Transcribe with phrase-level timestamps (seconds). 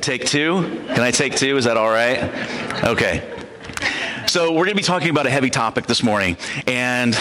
[0.00, 0.62] Take two?
[0.88, 1.58] Can I take two?
[1.58, 2.22] Is that all right?
[2.84, 3.22] Okay.
[4.26, 6.38] So, we're going to be talking about a heavy topic this morning.
[6.66, 7.18] And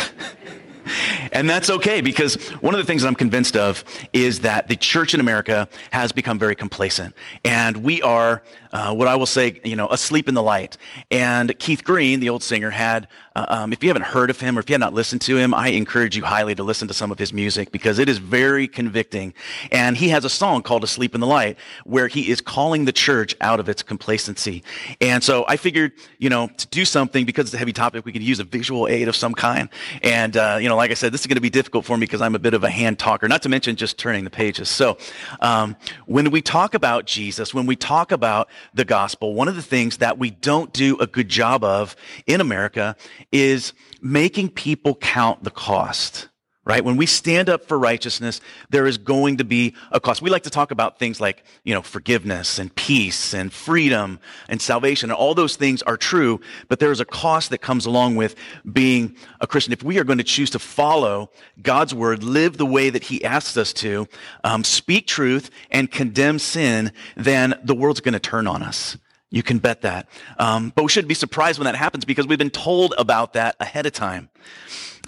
[1.32, 4.76] and that's okay because one of the things that I'm convinced of is that the
[4.76, 7.16] church in America has become very complacent.
[7.44, 10.78] And we are, uh, what I will say, you know, asleep in the light.
[11.12, 13.08] And Keith Green, the old singer, had
[13.40, 15.38] uh, um, if you haven't heard of him or if you have not listened to
[15.38, 18.18] him, I encourage you highly to listen to some of his music because it is
[18.18, 19.34] very convicting.
[19.72, 22.92] And he has a song called Asleep in the Light where he is calling the
[22.92, 24.64] church out of its complacency.
[25.00, 28.12] And so I figured, you know, to do something because it's a heavy topic, we
[28.12, 29.70] could use a visual aid of some kind.
[30.04, 32.02] And, uh, you know, like I said, this is going to be difficult for me
[32.02, 34.68] because I'm a bit of a hand talker, not to mention just turning the pages.
[34.68, 34.98] So
[35.40, 35.78] um,
[36.08, 39.98] when we talk about Jesus, when we talk about the gospel, one of the things
[39.98, 41.96] that we don't do a good job of
[42.28, 42.96] in America
[43.32, 46.30] is making people count the cost
[46.70, 46.86] right?
[46.86, 50.22] When we stand up for righteousness, there is going to be a cost.
[50.22, 54.62] We like to talk about things like, you know, forgiveness and peace and freedom and
[54.62, 55.10] salvation.
[55.10, 58.36] And all those things are true, but there is a cost that comes along with
[58.72, 59.74] being a Christian.
[59.74, 63.26] If we are going to choose to follow God's word, live the way that he
[63.26, 64.08] asks us to,
[64.44, 68.96] um, speak truth and condemn sin, then the world's going to turn on us.
[69.32, 70.08] You can bet that.
[70.38, 73.56] Um, but we shouldn't be surprised when that happens because we've been told about that
[73.60, 74.30] ahead of time.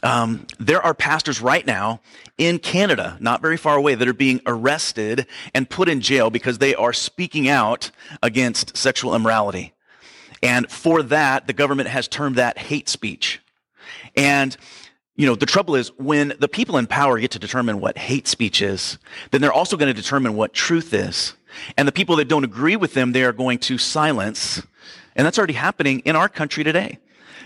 [0.04, 2.02] Um, there are pastors right now
[2.38, 6.58] in Canada, not very far away, that are being arrested and put in jail because
[6.58, 7.92] they are speaking out
[8.24, 9.74] against sexual immorality.
[10.42, 13.42] And for that, the government has termed that hate speech.
[14.16, 14.58] And
[15.16, 18.28] you know, the trouble is when the people in power get to determine what hate
[18.28, 18.98] speech is,
[19.30, 21.36] then they're also going to determine what truth is.
[21.78, 24.62] And the people that don't agree with them, they are going to silence.
[25.16, 27.00] And that's already happening in our country today.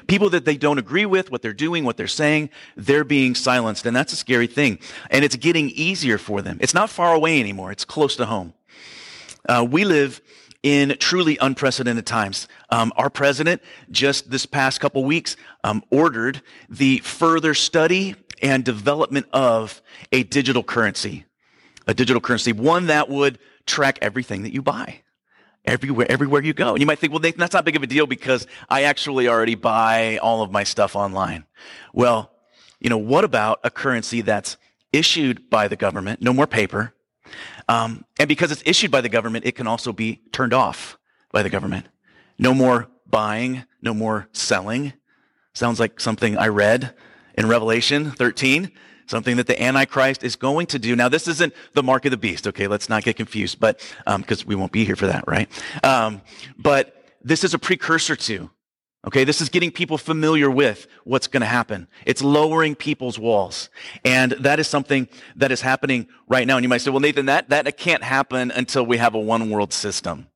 [0.08, 3.86] People that they don't agree with, what they're doing, what they're saying, they're being silenced.
[3.86, 4.80] And that's a scary thing.
[5.10, 6.58] And it's getting easier for them.
[6.62, 7.72] It's not far away anymore.
[7.72, 8.54] It's close to home.
[9.48, 10.22] Uh, we live
[10.62, 12.48] in truly unprecedented times.
[12.72, 19.28] Um, our president just this past couple weeks um, ordered the further study and development
[19.32, 19.82] of
[20.12, 21.26] a digital currency,
[21.88, 25.02] a digital currency, one that would track everything that you buy
[25.66, 26.72] everywhere, everywhere you go.
[26.72, 29.28] And you might think, well, Nathan, that's not big of a deal because I actually
[29.28, 31.46] already buy all of my stuff online.
[31.94, 32.32] Well,
[32.80, 34.58] you know, what about a currency that's
[34.94, 36.94] issued by the government, no more paper,
[37.68, 40.98] um, and because it's issued by the government, it can also be turned off
[41.32, 41.88] by the government.
[42.38, 44.94] No more buying, no more selling.
[45.54, 46.94] Sounds like something I read
[47.36, 48.72] in Revelation 13
[49.08, 50.96] something that the Antichrist is going to do.
[50.96, 52.68] Now, this isn't the mark of the beast, okay?
[52.68, 55.50] Let's not get confused, but because um, we won't be here for that, right?
[55.84, 56.22] Um,
[56.58, 58.50] but this is a precursor to.
[59.08, 61.88] Okay, this is getting people familiar with what's going to happen.
[62.08, 63.70] It's lowering people's walls.
[64.04, 66.58] And that is something that is happening right now.
[66.58, 69.52] And you might say, well, Nathan, that, that can't happen until we have a one
[69.52, 70.28] world system.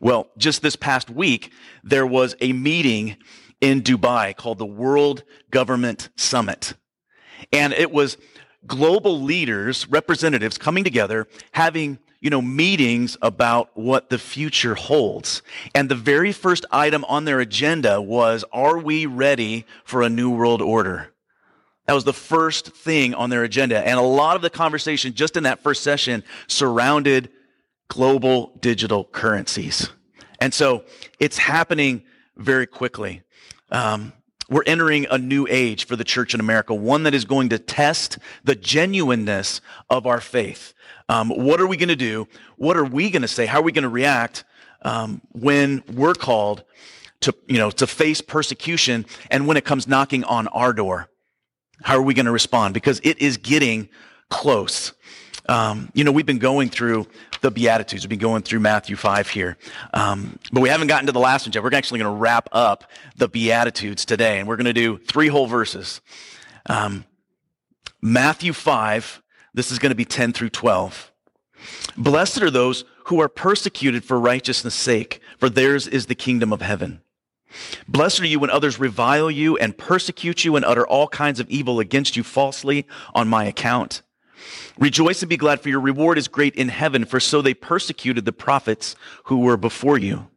[0.00, 1.52] Well, just this past week,
[1.84, 3.18] there was a meeting
[3.60, 6.72] in Dubai called the World Government Summit.
[7.52, 8.16] And it was
[8.66, 15.42] global leaders, representatives coming together, having you know, meetings about what the future holds.
[15.74, 20.30] And the very first item on their agenda was, are we ready for a new
[20.30, 21.12] world order?
[21.86, 23.78] That was the first thing on their agenda.
[23.86, 27.30] And a lot of the conversation just in that first session surrounded
[27.88, 29.88] global digital currencies.
[30.40, 30.84] And so
[31.20, 32.02] it's happening
[32.36, 33.22] very quickly.
[33.70, 34.12] Um,
[34.48, 37.58] we're entering a new age for the church in America, one that is going to
[37.58, 40.72] test the genuineness of our faith.
[41.08, 42.28] Um, what are we going to do?
[42.56, 43.46] What are we going to say?
[43.46, 44.44] How are we going to react
[44.82, 46.64] um, when we're called
[47.20, 51.08] to, you know, to face persecution and when it comes knocking on our door?
[51.82, 52.74] How are we going to respond?
[52.74, 53.88] Because it is getting
[54.30, 54.92] close.
[55.48, 57.06] Um, you know, we've been going through
[57.40, 58.04] the Beatitudes.
[58.04, 59.56] We've been going through Matthew 5 here.
[59.92, 61.62] Um, but we haven't gotten to the last one yet.
[61.62, 62.84] We're actually going to wrap up
[63.16, 66.00] the Beatitudes today, and we're going to do three whole verses.
[66.66, 67.04] Um,
[68.00, 69.22] Matthew 5,
[69.54, 71.12] this is going to be 10 through 12.
[71.96, 76.60] Blessed are those who are persecuted for righteousness' sake, for theirs is the kingdom of
[76.60, 77.00] heaven.
[77.88, 81.48] Blessed are you when others revile you and persecute you and utter all kinds of
[81.48, 84.02] evil against you falsely on my account.
[84.78, 88.24] Rejoice and be glad, for your reward is great in heaven, for so they persecuted
[88.24, 90.28] the prophets who were before you.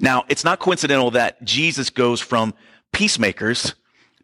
[0.00, 2.54] Now, it's not coincidental that Jesus goes from
[2.92, 3.74] peacemakers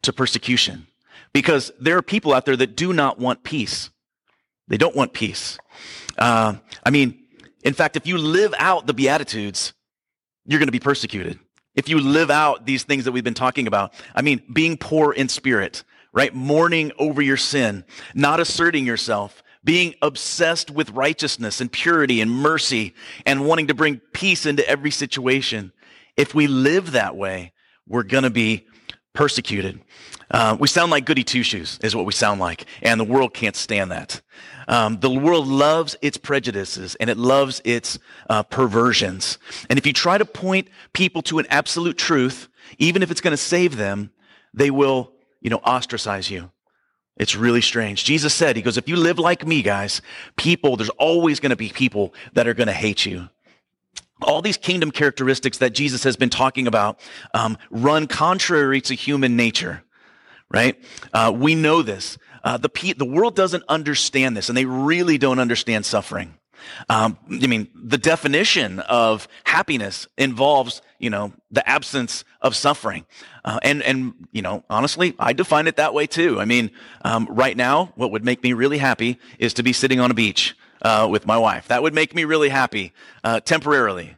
[0.03, 0.87] to persecution,
[1.33, 3.91] because there are people out there that do not want peace.
[4.69, 5.59] They don't want peace.
[6.19, 6.55] Uh,
[6.85, 7.23] I mean,
[7.63, 9.73] in fact, if you live out the Beatitudes,
[10.45, 11.39] you're going to be persecuted.
[11.75, 15.13] If you live out these things that we've been talking about, I mean, being poor
[15.13, 15.85] in spirit,
[16.17, 16.35] right?
[16.35, 17.85] Mourning over your sin,
[18.15, 22.95] not asserting yourself, being obsessed with righteousness and purity and mercy
[23.27, 25.73] and wanting to bring peace into every situation.
[26.17, 27.53] If we live that way,
[27.87, 28.67] we're going to be
[29.13, 29.81] persecuted.
[30.31, 33.35] Uh, we sound like goody two shoes, is what we sound like, and the world
[33.35, 34.23] can't stand that.
[34.69, 37.99] Um, the world loves its prejudices and it loves its
[38.29, 39.39] uh, perversions.
[39.69, 42.49] And if you try to point people to an absolute truth,
[42.79, 44.11] even if it's going to save them,
[44.55, 45.13] they will,
[45.47, 46.51] you know, ostracize you.
[47.17, 48.03] It's really strange.
[48.03, 50.03] Jesus said, He goes, if you live like me, guys,
[50.35, 53.29] people, there's always going to be people that are going to hate you.
[54.23, 56.99] All these kingdom characteristics that Jesus has been talking about
[57.33, 59.85] um, run contrary to human nature,
[60.51, 60.83] right?
[61.13, 62.19] Uh, we know this.
[62.43, 66.35] Uh, the, the world doesn't understand this, and they really don't understand suffering.
[66.89, 73.07] Um, I mean, the definition of happiness involves, you know, the absence of suffering.
[73.45, 76.41] Uh, and, and, you know, honestly, I define it that way too.
[76.41, 76.71] I mean,
[77.05, 80.15] um, right now, what would make me really happy is to be sitting on a
[80.15, 81.69] beach uh, with my wife.
[81.69, 82.93] That would make me really happy
[83.25, 84.17] uh, temporarily.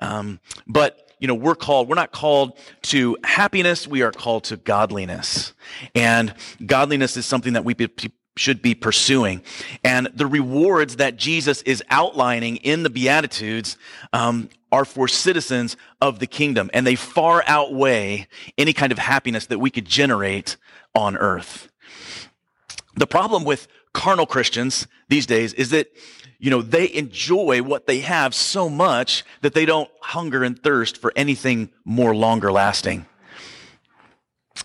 [0.00, 4.56] Um, but you know, we're called, we're not called to happiness, we are called to
[4.56, 5.52] godliness.
[5.94, 6.34] And
[6.64, 7.88] godliness is something that we be,
[8.36, 9.42] should be pursuing.
[9.84, 13.76] And the rewards that Jesus is outlining in the Beatitudes
[14.14, 18.26] um, are for citizens of the kingdom, and they far outweigh
[18.56, 20.56] any kind of happiness that we could generate
[20.94, 21.68] on earth.
[22.96, 25.88] The problem with carnal Christians these days is that
[26.40, 30.96] you know, they enjoy what they have so much that they don't hunger and thirst
[30.96, 33.04] for anything more longer lasting.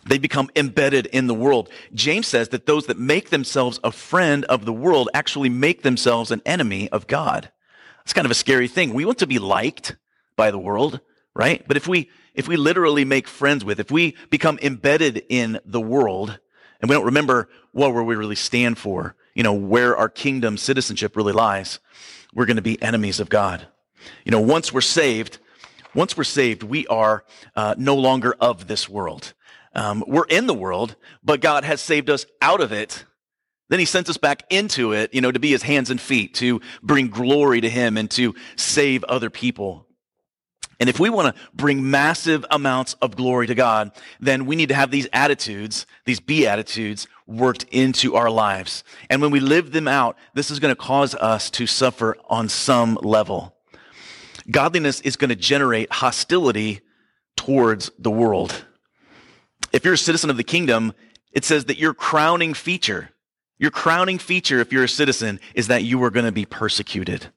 [0.06, 1.70] They become embedded in the world.
[1.94, 6.32] James says that those that make themselves a friend of the world actually make themselves
[6.32, 7.52] an enemy of God.
[8.06, 8.94] It's kind of a scary thing.
[8.94, 9.96] We want to be liked
[10.36, 11.00] by the world,
[11.34, 11.68] right?
[11.68, 15.82] But if we, if we literally make friends with, if we become embedded in the
[15.82, 16.40] world
[16.80, 21.16] and we don't remember what we really stand for, you know, where our kingdom citizenship
[21.16, 21.80] really lies,
[22.34, 23.68] we're going to be enemies of God.
[24.24, 25.40] You know, once we're saved,
[25.96, 27.24] once we're saved, we are
[27.56, 29.34] uh, no longer of this world.
[29.74, 33.04] Um, we're in the world, but God has saved us out of it.
[33.70, 36.36] Then he sent us back into it, you know, to be his hands and feet,
[36.36, 39.88] to bring glory to him and to save other people.
[40.80, 44.70] And if we want to bring massive amounts of glory to God, then we need
[44.70, 48.84] to have these attitudes, these beatitudes, worked into our lives.
[49.10, 52.50] And when we live them out, this is going to cause us to suffer on
[52.50, 53.56] some level.
[54.52, 56.82] Godliness is going to generate hostility
[57.36, 58.66] towards the world.
[59.72, 60.94] If you're a citizen of the kingdom,
[61.32, 63.10] it says that your crowning feature,
[63.58, 67.28] your crowning feature, if you're a citizen, is that you are going to be persecuted.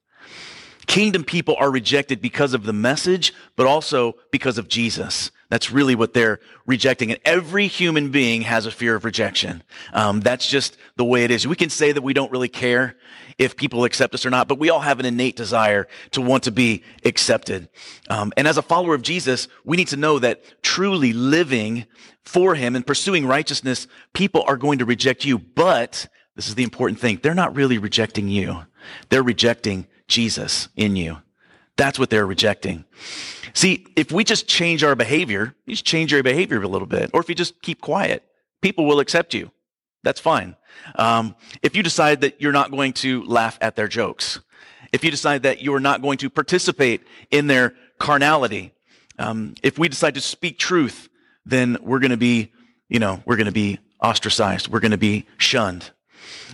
[0.86, 5.30] Kingdom people are rejected because of the message, but also because of Jesus.
[5.50, 7.10] That's really what they're rejecting.
[7.10, 9.62] And every human being has a fear of rejection.
[9.94, 11.46] Um, that's just the way it is.
[11.46, 12.96] We can say that we don't really care
[13.38, 16.42] if people accept us or not, but we all have an innate desire to want
[16.42, 17.68] to be accepted.
[18.10, 21.86] Um, and as a follower of Jesus, we need to know that truly living
[22.24, 25.38] for him and pursuing righteousness, people are going to reject you.
[25.38, 27.20] But this is the important thing.
[27.22, 28.64] They're not really rejecting you.
[29.08, 31.18] They're rejecting Jesus in you.
[31.78, 32.84] That's what they're rejecting.
[33.54, 37.10] See, if we just change our behavior, you just change your behavior a little bit,
[37.14, 38.22] or if you just keep quiet,
[38.60, 39.50] people will accept you.
[40.02, 40.56] That's fine.
[40.96, 44.40] Um, if you decide that you're not going to laugh at their jokes,
[44.92, 48.72] if you decide that you're not going to participate in their carnality,
[49.18, 51.08] um, if we decide to speak truth,
[51.46, 52.52] then we're going to be,
[52.88, 54.68] you know, we're going to be ostracized.
[54.68, 55.90] We're going to be shunned.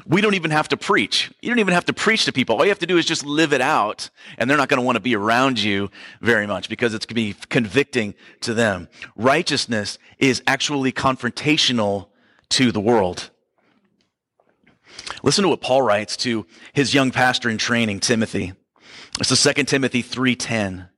[0.06, 1.30] We don't even have to preach.
[1.40, 2.56] You don't even have to preach to people.
[2.56, 4.84] All you have to do is just live it out, and they're not going to
[4.84, 5.90] want to be around you
[6.20, 8.88] very much because it's going to be convicting to them.
[9.16, 12.08] Righteousness is actually confrontational
[12.50, 13.30] to the world.
[15.22, 18.52] Listen to what Paul writes to his young pastor in training, Timothy.
[19.18, 20.88] This is 2 Timothy 3:10.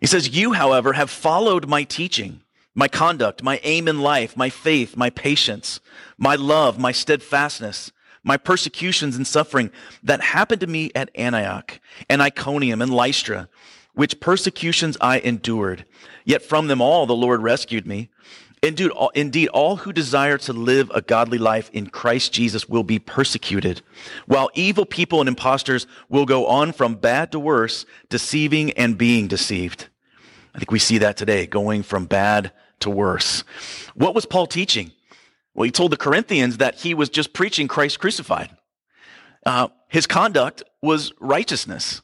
[0.00, 2.42] He says, "You, however, have followed my teaching,
[2.74, 5.80] my conduct, my aim in life, my faith, my patience,
[6.16, 7.92] my love, my steadfastness,
[8.24, 9.70] my persecutions and suffering
[10.02, 13.48] that happened to me at Antioch and Iconium and Lystra,
[13.94, 15.84] which persecutions I endured.
[16.24, 18.08] Yet from them all the Lord rescued me.
[18.62, 22.84] Indeed all, indeed, all who desire to live a godly life in Christ Jesus will
[22.84, 23.82] be persecuted,
[24.26, 29.26] while evil people and impostors will go on from bad to worse, deceiving and being
[29.26, 29.88] deceived.
[30.54, 32.52] I think we see that today, going from bad
[32.82, 33.42] to worse.
[33.94, 34.92] What was Paul teaching?
[35.54, 38.56] Well, he told the Corinthians that he was just preaching Christ crucified.
[39.44, 42.02] Uh, his conduct was righteousness.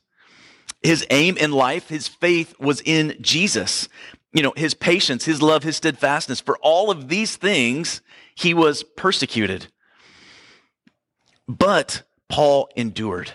[0.83, 3.89] His aim in life, his faith was in Jesus.
[4.33, 6.41] You know, his patience, his love, his steadfastness.
[6.41, 8.03] For all of these things,
[8.35, 9.69] he was persecuted.
[11.49, 13.33] But Paul endured.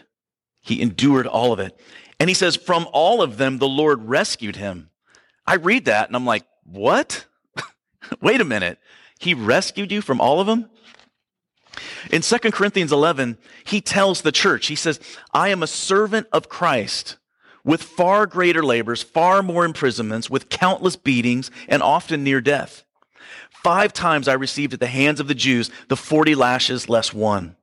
[0.62, 1.78] He endured all of it.
[2.20, 4.92] And he says, from all of them, the Lord rescued him.
[5.46, 7.26] I read that and I'm like, what?
[8.22, 8.80] Wait a minute.
[9.20, 10.70] He rescued you from all of them?
[12.12, 15.00] In 2 Corinthians 11, he tells the church, he says,
[15.34, 17.18] I am a servant of Christ
[17.64, 22.84] with far greater labors, far more imprisonments, with countless beatings, and often near death.
[23.50, 27.56] Five times I received at the hands of the Jews the 40 lashes less one.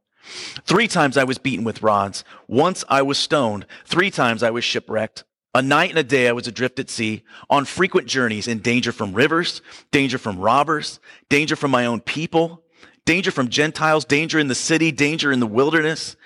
[0.65, 2.25] Three times I was beaten with rods.
[2.49, 3.67] Once I was stoned.
[3.85, 5.25] Three times I was shipwrecked.
[5.55, 8.93] A night and a day I was adrift at sea, on frequent journeys, in danger
[8.93, 12.63] from rivers, danger from robbers, danger from my own people,
[13.05, 16.17] danger from Gentiles, danger in the city, danger in the wilderness,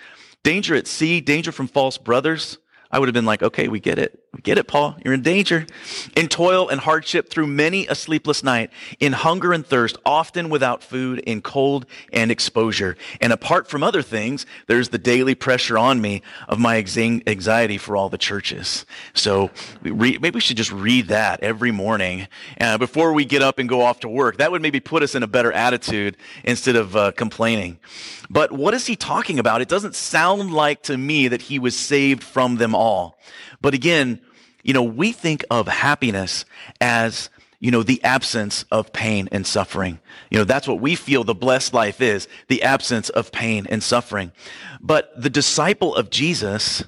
[0.42, 2.58] danger at sea, danger from false brothers
[2.94, 4.23] I would have been like, okay, we get it.
[4.34, 4.96] We get it, Paul.
[5.04, 5.64] You're in danger.
[6.16, 10.82] In toil and hardship through many a sleepless night, in hunger and thirst, often without
[10.82, 12.96] food, in cold and exposure.
[13.20, 17.96] And apart from other things, there's the daily pressure on me of my anxiety for
[17.96, 18.84] all the churches.
[19.12, 22.26] So maybe we should just read that every morning
[22.60, 24.38] uh, before we get up and go off to work.
[24.38, 27.78] That would maybe put us in a better attitude instead of uh, complaining.
[28.28, 29.60] But what is he talking about?
[29.60, 33.18] It doesn't sound like to me that he was saved from them all.
[33.64, 34.20] But again,
[34.62, 36.44] you know, we think of happiness
[36.82, 37.30] as,
[37.60, 40.00] you know, the absence of pain and suffering.
[40.28, 43.82] You know, that's what we feel the blessed life is, the absence of pain and
[43.82, 44.32] suffering.
[44.82, 46.84] But the disciple of Jesus,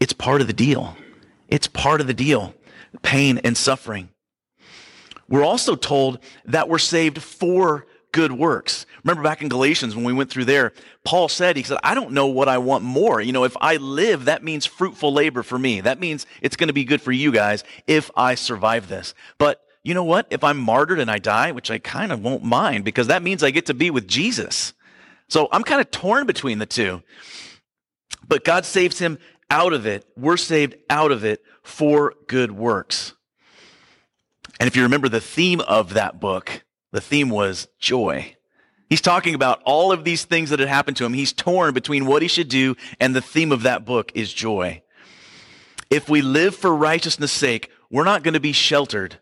[0.00, 0.96] it's part of the deal.
[1.46, 2.54] It's part of the deal.
[3.02, 4.08] Pain and suffering.
[5.28, 8.86] We're also told that we're saved for good works.
[9.06, 10.72] Remember back in Galatians when we went through there,
[11.04, 13.20] Paul said, he said, I don't know what I want more.
[13.20, 15.80] You know, if I live, that means fruitful labor for me.
[15.80, 19.14] That means it's going to be good for you guys if I survive this.
[19.38, 20.26] But you know what?
[20.30, 23.44] If I'm martyred and I die, which I kind of won't mind because that means
[23.44, 24.74] I get to be with Jesus.
[25.28, 27.04] So I'm kind of torn between the two.
[28.26, 30.04] But God saves him out of it.
[30.16, 33.12] We're saved out of it for good works.
[34.58, 38.35] And if you remember the theme of that book, the theme was joy.
[38.88, 41.12] He's talking about all of these things that had happened to him.
[41.12, 44.82] He's torn between what he should do, and the theme of that book is joy.
[45.90, 49.18] If we live for righteousness' sake, we're not going to be sheltered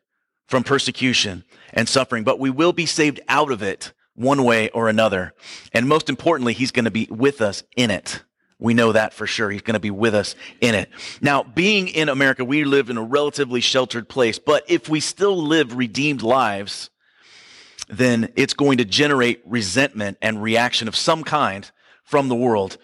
[0.46, 4.88] from persecution and suffering, but we will be saved out of it one way or
[4.88, 5.34] another.
[5.72, 8.22] And most importantly, he's going to be with us in it.
[8.58, 9.50] We know that for sure.
[9.50, 10.88] He's going to be with us in it.
[11.20, 15.36] Now, being in America, we live in a relatively sheltered place, but if we still
[15.36, 16.90] live redeemed lives,
[17.88, 21.70] then it's going to generate resentment and reaction of some kind
[22.02, 22.76] from the world.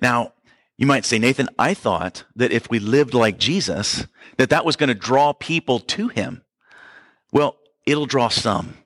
[0.00, 0.32] Now,
[0.76, 4.06] you might say, Nathan, I thought that if we lived like Jesus,
[4.38, 6.42] that that was going to draw people to him.
[7.32, 7.56] Well,
[7.86, 8.78] it'll draw some.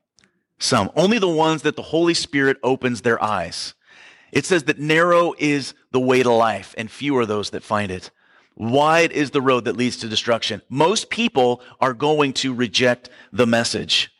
[0.58, 0.90] Some.
[0.94, 3.74] Only the ones that the Holy Spirit opens their eyes.
[4.32, 7.90] It says that narrow is the way to life, and few are those that find
[7.90, 8.10] it.
[8.56, 10.60] Wide is the road that leads to destruction.
[10.68, 14.10] Most people are going to reject the message.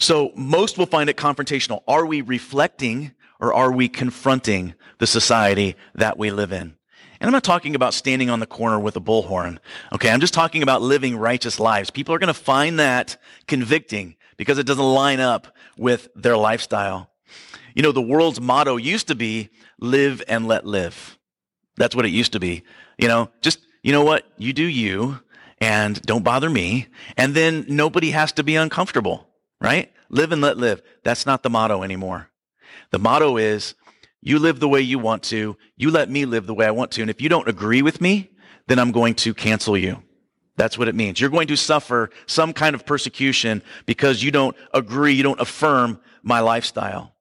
[0.00, 1.82] So most will find it confrontational.
[1.86, 6.74] Are we reflecting or are we confronting the society that we live in?
[7.20, 9.58] And I'm not talking about standing on the corner with a bullhorn.
[9.92, 10.10] Okay.
[10.10, 11.90] I'm just talking about living righteous lives.
[11.90, 17.10] People are going to find that convicting because it doesn't line up with their lifestyle.
[17.74, 21.18] You know, the world's motto used to be live and let live.
[21.76, 22.62] That's what it used to be.
[22.96, 24.24] You know, just, you know what?
[24.38, 25.20] You do you
[25.58, 26.86] and don't bother me.
[27.18, 29.29] And then nobody has to be uncomfortable
[29.60, 29.92] right?
[30.08, 30.82] Live and let live.
[31.04, 32.28] That's not the motto anymore.
[32.90, 33.74] The motto is
[34.22, 35.56] you live the way you want to.
[35.76, 37.02] You let me live the way I want to.
[37.02, 38.30] And if you don't agree with me,
[38.66, 40.02] then I'm going to cancel you.
[40.56, 41.20] That's what it means.
[41.20, 46.00] You're going to suffer some kind of persecution because you don't agree, you don't affirm
[46.22, 47.14] my lifestyle.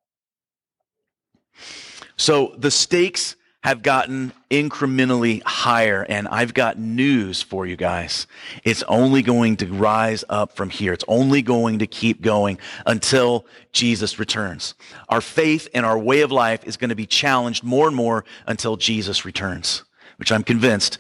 [2.18, 6.06] So the stakes have gotten incrementally higher.
[6.08, 8.26] And I've got news for you guys.
[8.64, 10.94] It's only going to rise up from here.
[10.94, 14.76] It's only going to keep going until Jesus returns.
[15.10, 18.24] Our faith and our way of life is going to be challenged more and more
[18.48, 19.84] until Jesus returns,
[20.18, 20.98] which I'm convinced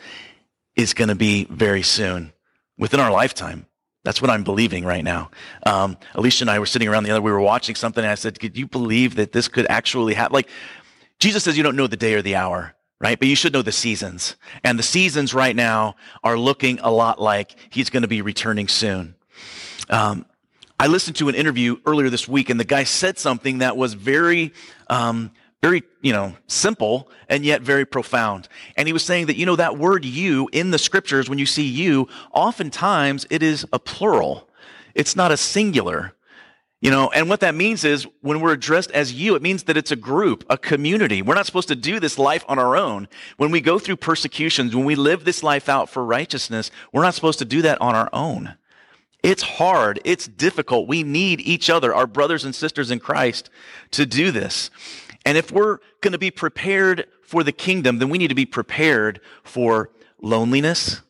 [0.75, 2.34] is going to be very soon
[2.78, 3.66] within our lifetime.
[4.06, 5.30] That's what I'm believing right now.
[5.66, 8.16] Um, Alicia and I were sitting around the other, we were watching something and I
[8.16, 10.34] said, could you believe that this could actually happen?
[10.34, 10.50] Like,
[11.19, 13.19] Jesus says you don't know the day or the hour, right?
[13.19, 14.35] But you should know the seasons.
[14.63, 18.67] And the seasons right now are looking a lot like he's going to be returning
[18.67, 19.15] soon.
[19.89, 20.25] Um,
[20.79, 23.95] I listened to an interview earlier this week, and the guy said something that was
[23.95, 24.53] very,
[24.89, 28.47] um, very, you know, simple and yet very profound.
[28.77, 31.45] And he was saying that, you know, that word you in the scriptures, when you
[31.45, 34.47] see you, oftentimes it is a plural.
[34.95, 36.13] It's not a singular.
[36.81, 39.75] You know, and what that means is when we're addressed as you, it means that
[39.75, 41.21] it's a group, a community.
[41.21, 43.09] We're not supposed to do this life on our own.
[43.36, 47.15] When we go through persecutions, when we live this life out for righteousness, we're not
[47.15, 48.55] supposed to do that on our own.
[49.21, 50.00] It's hard.
[50.05, 50.88] It's difficult.
[50.88, 53.50] We need each other, our brothers and sisters in Christ,
[53.91, 54.71] to do this.
[55.25, 58.45] And if we're going to be prepared for the kingdom, then we need to be
[58.45, 59.89] prepared for
[60.21, 61.01] loneliness,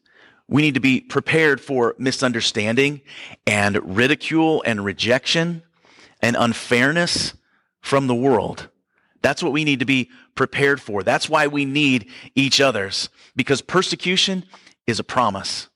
[0.50, 3.01] we need to be prepared for misunderstanding
[3.46, 5.62] and ridicule and rejection
[6.22, 7.36] and unfairness
[7.82, 8.68] from the world.
[9.22, 11.03] That's what we need to be prepared for.
[11.03, 14.44] That's why we need each other's because persecution
[14.88, 15.70] is a promise.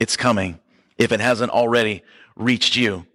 [0.00, 0.58] It's coming
[0.96, 2.02] if it hasn't already
[2.34, 3.06] reached you.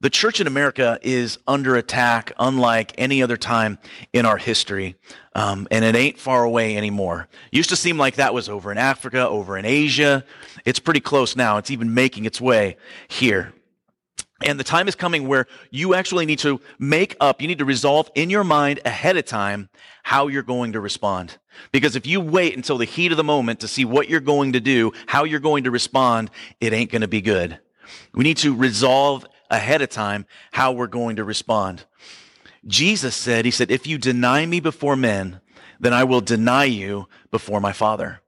[0.00, 3.78] The church in America is under attack unlike any other time
[4.12, 4.96] in our history.
[5.36, 7.28] Um, and it ain't far away anymore.
[7.52, 10.24] Used to seem like that was over in Africa, over in Asia.
[10.64, 11.58] It's pretty close now.
[11.58, 13.52] It's even making its way here.
[14.42, 17.66] And the time is coming where you actually need to make up, you need to
[17.66, 19.68] resolve in your mind ahead of time
[20.04, 21.36] how you're going to respond.
[21.70, 24.54] Because if you wait until the heat of the moment to see what you're going
[24.54, 26.30] to do, how you're going to respond,
[26.62, 27.58] it ain't going to be good.
[28.14, 31.84] We need to resolve ahead of time how we're going to respond.
[32.66, 35.40] Jesus said, He said, if you deny me before men,
[35.78, 38.20] then I will deny you before my Father.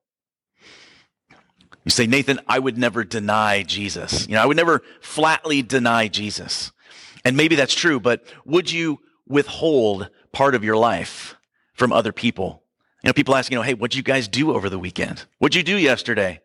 [1.84, 4.28] You say, Nathan, I would never deny Jesus.
[4.28, 6.70] You know, I would never flatly deny Jesus.
[7.24, 11.36] And maybe that's true, but would you withhold part of your life
[11.74, 12.62] from other people?
[13.02, 15.24] You know, people ask, you know, hey, what'd you guys do over the weekend?
[15.38, 16.40] What'd you do yesterday?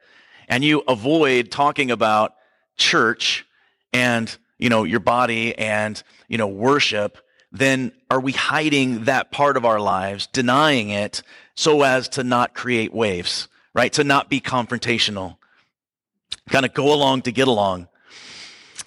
[0.48, 2.36] And you avoid talking about
[2.78, 3.46] church
[3.92, 7.18] and you know, your body and, you know, worship,
[7.54, 11.22] then are we hiding that part of our lives, denying it
[11.56, 13.94] so as to not create waves, right?
[13.94, 15.38] To not be confrontational,
[16.50, 17.88] kind of go along to get along.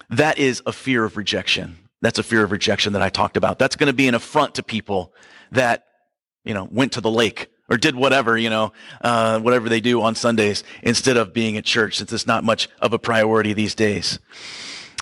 [0.09, 1.77] That is a fear of rejection.
[2.01, 3.57] That's a fear of rejection that I talked about.
[3.57, 5.13] That's going to be an affront to people
[5.51, 5.85] that,
[6.43, 10.01] you know, went to the lake or did whatever, you know, uh, whatever they do
[10.01, 13.75] on Sundays instead of being at church, since it's not much of a priority these
[13.75, 14.19] days.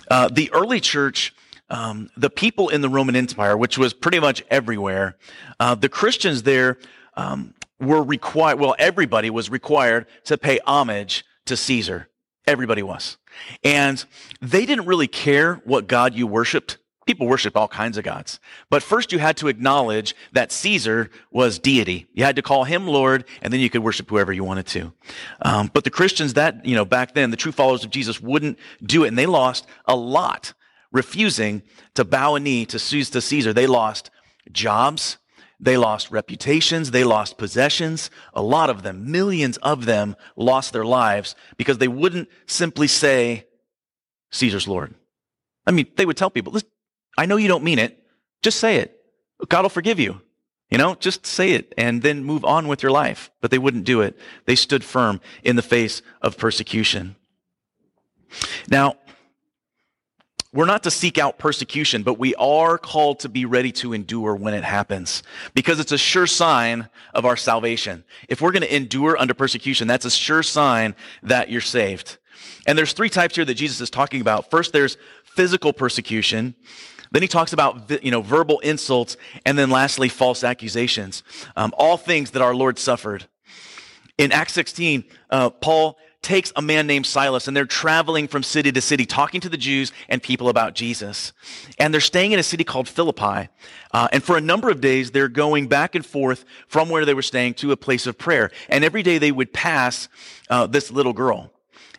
[0.08, 1.34] Uh, the early church,
[1.68, 5.16] um, the people in the Roman Empire, which was pretty much everywhere,
[5.58, 6.78] uh, the Christians there
[7.16, 12.08] um, were required, well, everybody was required to pay homage to Caesar.
[12.46, 13.18] Everybody was.
[13.64, 14.04] And
[14.40, 16.78] they didn't really care what God you worshiped.
[17.06, 18.40] People worship all kinds of gods.
[18.68, 22.06] But first you had to acknowledge that Caesar was deity.
[22.12, 24.92] You had to call him Lord, and then you could worship whoever you wanted to.
[25.42, 28.58] Um, but the Christians that, you know, back then, the true followers of Jesus wouldn't
[28.82, 30.52] do it, and they lost a lot
[30.96, 31.62] refusing
[31.94, 33.52] to bow a knee to, Caesar.
[33.52, 34.10] They lost
[34.50, 35.18] jobs.
[35.60, 36.90] They lost reputations.
[36.90, 38.10] They lost possessions.
[38.34, 43.46] A lot of them, millions of them lost their lives because they wouldn't simply say,
[44.32, 44.94] Caesar's Lord.
[45.66, 46.58] I mean, they would tell people,
[47.16, 48.02] I know you don't mean it.
[48.42, 48.98] Just say it.
[49.48, 50.20] God will forgive you.
[50.70, 53.30] You know, just say it and then move on with your life.
[53.40, 54.18] But they wouldn't do it.
[54.46, 57.16] They stood firm in the face of persecution.
[58.68, 58.96] Now,
[60.56, 64.34] we're not to seek out persecution, but we are called to be ready to endure
[64.34, 68.04] when it happens because it's a sure sign of our salvation.
[68.30, 72.16] If we're going to endure under persecution, that's a sure sign that you're saved.
[72.66, 74.50] And there's three types here that Jesus is talking about.
[74.50, 76.54] First, there's physical persecution.
[77.12, 79.18] Then he talks about, you know, verbal insults.
[79.44, 81.22] And then lastly, false accusations.
[81.56, 83.26] Um, all things that our Lord suffered.
[84.16, 88.72] In Acts 16, uh, Paul takes a man named Silas and they're traveling from city
[88.72, 91.32] to city, talking to the Jews and people about Jesus.
[91.78, 93.48] And they're staying in a city called Philippi.
[93.92, 97.14] Uh, and for a number of days, they're going back and forth from where they
[97.14, 98.50] were staying to a place of prayer.
[98.68, 100.08] And every day they would pass
[100.50, 101.52] uh, this little girl.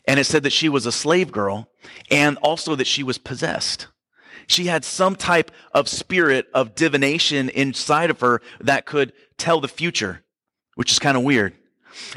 [0.06, 1.70] And it said that she was a slave girl
[2.12, 3.88] and also that she was possessed.
[4.46, 9.68] She had some type of spirit of divination inside of her that could tell the
[9.70, 10.22] future,
[10.76, 11.54] which is kind of weird.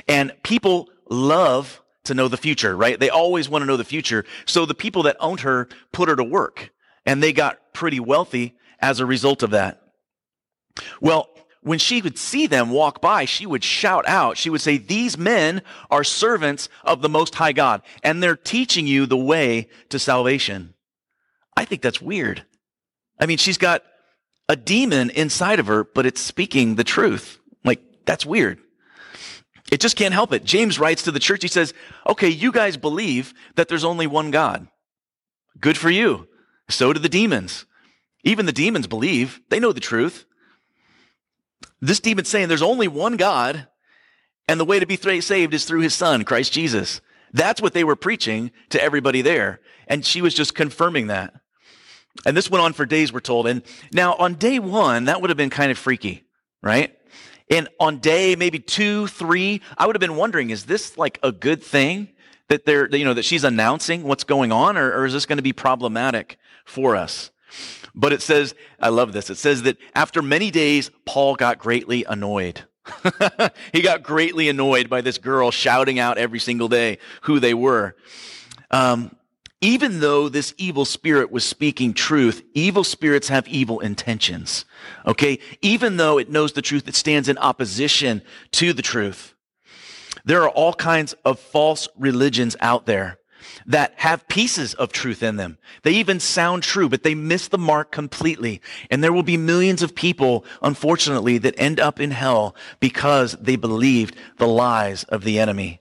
[0.08, 2.98] And people love to know the future, right?
[2.98, 4.24] They always want to know the future.
[4.46, 6.70] So the people that owned her put her to work
[7.06, 9.82] and they got pretty wealthy as a result of that.
[11.00, 11.28] Well,
[11.62, 14.38] when she would see them walk by, she would shout out.
[14.38, 18.86] She would say, These men are servants of the Most High God, and they're teaching
[18.86, 20.74] you the way to salvation.
[21.56, 22.44] I think that's weird.
[23.18, 23.82] I mean, she's got
[24.48, 27.38] a demon inside of her, but it's speaking the truth.
[27.62, 28.58] Like, that's weird.
[29.70, 30.44] It just can't help it.
[30.44, 31.72] James writes to the church, he says,
[32.08, 34.66] Okay, you guys believe that there's only one God.
[35.60, 36.28] Good for you.
[36.68, 37.66] So do the demons.
[38.24, 40.26] Even the demons believe, they know the truth.
[41.80, 43.66] This demon's saying there's only one God,
[44.48, 47.00] and the way to be saved is through his son, Christ Jesus.
[47.32, 49.60] That's what they were preaching to everybody there.
[49.86, 51.34] And she was just confirming that.
[52.26, 53.46] And this went on for days, we're told.
[53.46, 56.24] And now on day one, that would have been kind of freaky,
[56.62, 56.94] right?
[57.50, 61.32] And on day maybe two, three, I would have been wondering, is this like a
[61.32, 62.08] good thing
[62.48, 65.38] that they're, you know, that she's announcing what's going on, or, or is this going
[65.38, 67.30] to be problematic for us?
[67.94, 69.30] But it says, I love this.
[69.30, 72.64] It says that after many days, Paul got greatly annoyed.
[73.72, 77.96] he got greatly annoyed by this girl shouting out every single day who they were.
[78.70, 79.16] Um,
[79.60, 84.64] even though this evil spirit was speaking truth, evil spirits have evil intentions.
[85.06, 85.38] Okay?
[85.60, 89.34] Even though it knows the truth, it stands in opposition to the truth.
[90.24, 93.18] There are all kinds of false religions out there
[93.66, 95.58] that have pieces of truth in them.
[95.82, 98.60] They even sound true, but they miss the mark completely.
[98.90, 103.56] And there will be millions of people, unfortunately, that end up in hell because they
[103.56, 105.79] believed the lies of the enemy.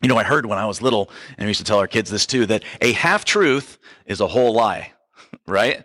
[0.00, 2.10] You know, I heard when I was little, and we used to tell our kids
[2.10, 4.92] this too, that a half truth is a whole lie,
[5.46, 5.84] right?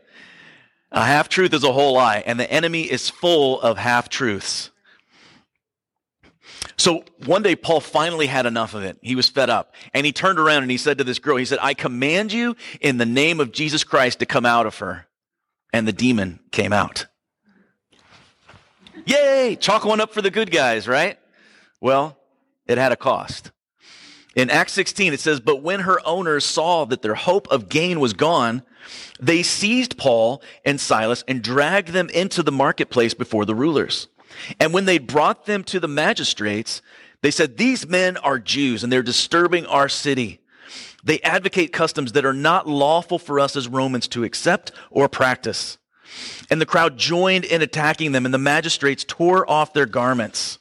[0.91, 4.69] A half truth is a whole lie, and the enemy is full of half truths.
[6.77, 8.97] So one day, Paul finally had enough of it.
[9.01, 9.73] He was fed up.
[9.93, 12.55] And he turned around and he said to this girl, he said, I command you
[12.81, 15.07] in the name of Jesus Christ to come out of her.
[15.71, 17.05] And the demon came out.
[19.05, 19.55] Yay!
[19.59, 21.17] Chalk one up for the good guys, right?
[21.79, 22.17] Well,
[22.65, 23.52] it had a cost.
[24.35, 27.99] In Acts 16, it says, But when her owners saw that their hope of gain
[27.99, 28.63] was gone,
[29.19, 34.07] they seized Paul and Silas and dragged them into the marketplace before the rulers.
[34.59, 36.81] And when they brought them to the magistrates,
[37.21, 40.39] they said, These men are Jews and they're disturbing our city.
[41.03, 45.77] They advocate customs that are not lawful for us as Romans to accept or practice.
[46.49, 50.59] And the crowd joined in attacking them, and the magistrates tore off their garments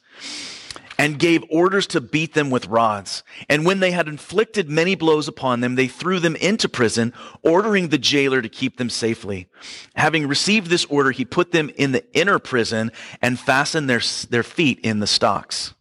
[0.97, 3.23] and gave orders to beat them with rods.
[3.49, 7.89] And when they had inflicted many blows upon them, they threw them into prison, ordering
[7.89, 9.47] the jailer to keep them safely.
[9.95, 14.43] Having received this order, he put them in the inner prison and fastened their, their
[14.43, 15.73] feet in the stocks.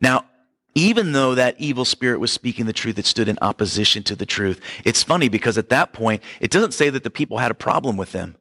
[0.00, 0.26] Now,
[0.74, 4.26] even though that evil spirit was speaking the truth, it stood in opposition to the
[4.26, 4.60] truth.
[4.84, 7.96] It's funny because at that point, it doesn't say that the people had a problem
[7.96, 8.36] with them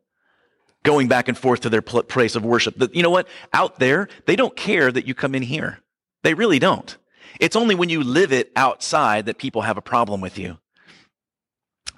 [0.86, 2.76] going back and forth to their place of worship.
[2.95, 3.28] You know what?
[3.52, 5.80] Out there, they don't care that you come in here.
[6.24, 6.95] They really don't.
[7.41, 10.58] It's only when you live it outside that people have a problem with you.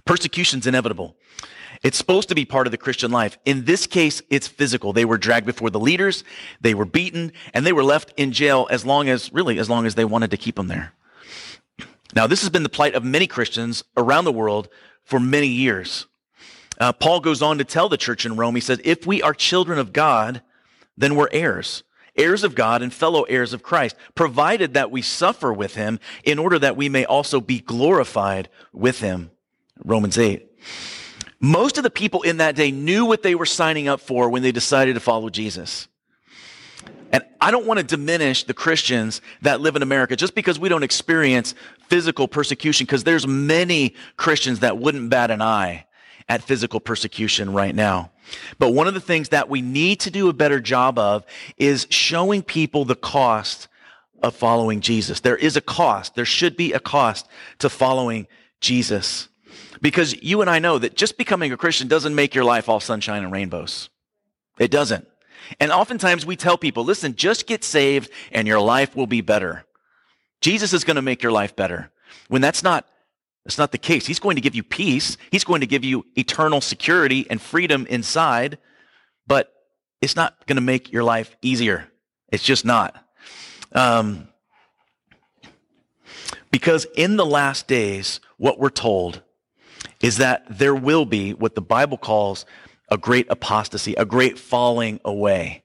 [0.05, 1.15] Persecution's inevitable.
[1.83, 3.37] It's supposed to be part of the Christian life.
[3.45, 4.93] In this case, it's physical.
[4.93, 6.23] They were dragged before the leaders,
[6.59, 9.85] they were beaten, and they were left in jail as long as, really, as long
[9.85, 10.93] as they wanted to keep them there.
[12.15, 14.69] Now, this has been the plight of many Christians around the world
[15.03, 16.07] for many years.
[16.79, 19.33] Uh, Paul goes on to tell the church in Rome, he says, if we are
[19.33, 20.41] children of God,
[20.97, 21.83] then we're heirs,
[22.15, 26.39] heirs of God and fellow heirs of Christ, provided that we suffer with him in
[26.39, 29.31] order that we may also be glorified with him.
[29.83, 30.45] Romans 8.
[31.39, 34.41] Most of the people in that day knew what they were signing up for when
[34.41, 35.87] they decided to follow Jesus.
[37.11, 40.67] And I don't want to diminish the Christians that live in America just because we
[40.67, 41.53] don't experience
[41.87, 45.85] physical persecution, because there's many Christians that wouldn't bat an eye
[46.29, 48.11] at physical persecution right now.
[48.59, 51.25] But one of the things that we need to do a better job of
[51.57, 53.67] is showing people the cost
[54.21, 55.19] of following Jesus.
[55.21, 56.15] There is a cost.
[56.15, 57.27] There should be a cost
[57.59, 58.27] to following
[58.59, 59.29] Jesus.
[59.81, 62.79] Because you and I know that just becoming a Christian doesn't make your life all
[62.79, 63.89] sunshine and rainbows.
[64.57, 65.07] It doesn't.
[65.59, 69.65] And oftentimes we tell people, listen, just get saved and your life will be better.
[70.41, 71.91] Jesus is going to make your life better.
[72.27, 72.85] When that's not
[73.47, 74.05] that's not the case.
[74.05, 75.15] He's going to give you peace.
[75.31, 78.57] He's going to give you eternal security and freedom inside,
[79.25, 79.53] but
[80.01, 81.87] it's not going to make your life easier.
[82.27, 83.01] It's just not.
[83.71, 84.27] Um,
[86.51, 89.21] because in the last days, what we're told
[90.01, 92.45] is that there will be what the Bible calls
[92.91, 95.63] a great apostasy, a great falling away.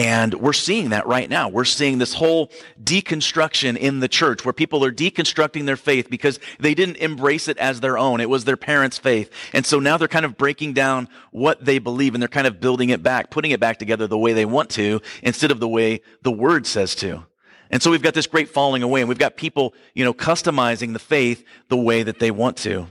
[0.00, 1.50] And we're seeing that right now.
[1.50, 2.50] We're seeing this whole
[2.82, 7.58] deconstruction in the church where people are deconstructing their faith because they didn't embrace it
[7.58, 8.18] as their own.
[8.18, 9.30] It was their parents' faith.
[9.52, 12.60] And so now they're kind of breaking down what they believe and they're kind of
[12.60, 15.68] building it back, putting it back together the way they want to instead of the
[15.68, 17.26] way the word says to.
[17.70, 20.94] And so we've got this great falling away and we've got people, you know, customizing
[20.94, 22.86] the faith the way that they want to.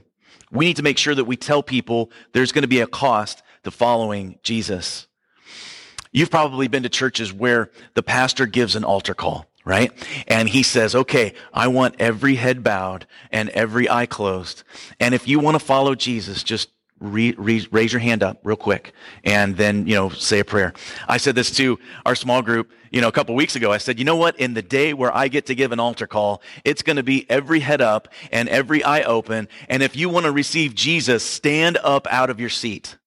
[0.51, 3.41] We need to make sure that we tell people there's going to be a cost
[3.63, 5.07] to following Jesus.
[6.11, 9.91] You've probably been to churches where the pastor gives an altar call, right?
[10.27, 14.63] And he says, okay, I want every head bowed and every eye closed.
[14.99, 16.69] And if you want to follow Jesus, just
[16.99, 18.93] re, re, raise your hand up real quick
[19.23, 20.73] and then, you know, say a prayer.
[21.07, 23.71] I said this to our small group, you know, a couple weeks ago.
[23.71, 24.37] I said, you know what?
[24.39, 27.29] In the day where I get to give an altar call, it's going to be
[27.29, 29.47] every head up and every eye open.
[29.69, 32.97] And if you want to receive Jesus, stand up out of your seat.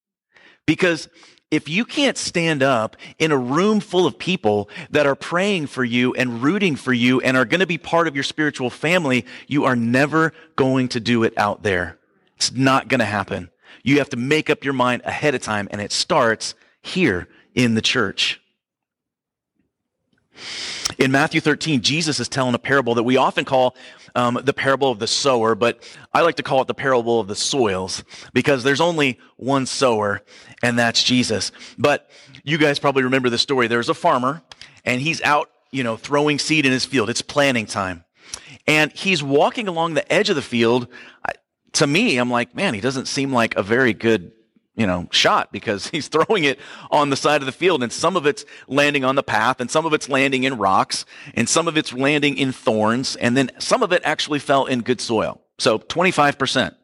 [0.65, 1.09] Because
[1.53, 5.83] if you can't stand up in a room full of people that are praying for
[5.83, 9.23] you and rooting for you and are going to be part of your spiritual family,
[9.47, 11.99] you are never going to do it out there.
[12.37, 13.51] It's not going to happen.
[13.83, 17.75] You have to make up your mind ahead of time, and it starts here in
[17.75, 18.41] the church.
[20.97, 23.75] In Matthew 13, Jesus is telling a parable that we often call
[24.15, 27.27] um, the parable of the sower, but I like to call it the parable of
[27.27, 30.21] the soils because there's only one sower,
[30.61, 31.51] and that's Jesus.
[31.77, 32.09] But
[32.43, 33.67] you guys probably remember the story.
[33.67, 34.41] There's a farmer,
[34.85, 37.09] and he's out, you know, throwing seed in his field.
[37.09, 38.03] It's planting time.
[38.65, 40.87] And he's walking along the edge of the field
[41.73, 44.31] to me, I'm like, man, he doesn't seem like a very good,
[44.75, 46.59] you know, shot because he's throwing it
[46.91, 49.69] on the side of the field and some of it's landing on the path and
[49.69, 51.05] some of it's landing in rocks
[51.35, 54.81] and some of it's landing in thorns and then some of it actually fell in
[54.81, 55.41] good soil.
[55.59, 56.75] So 25%.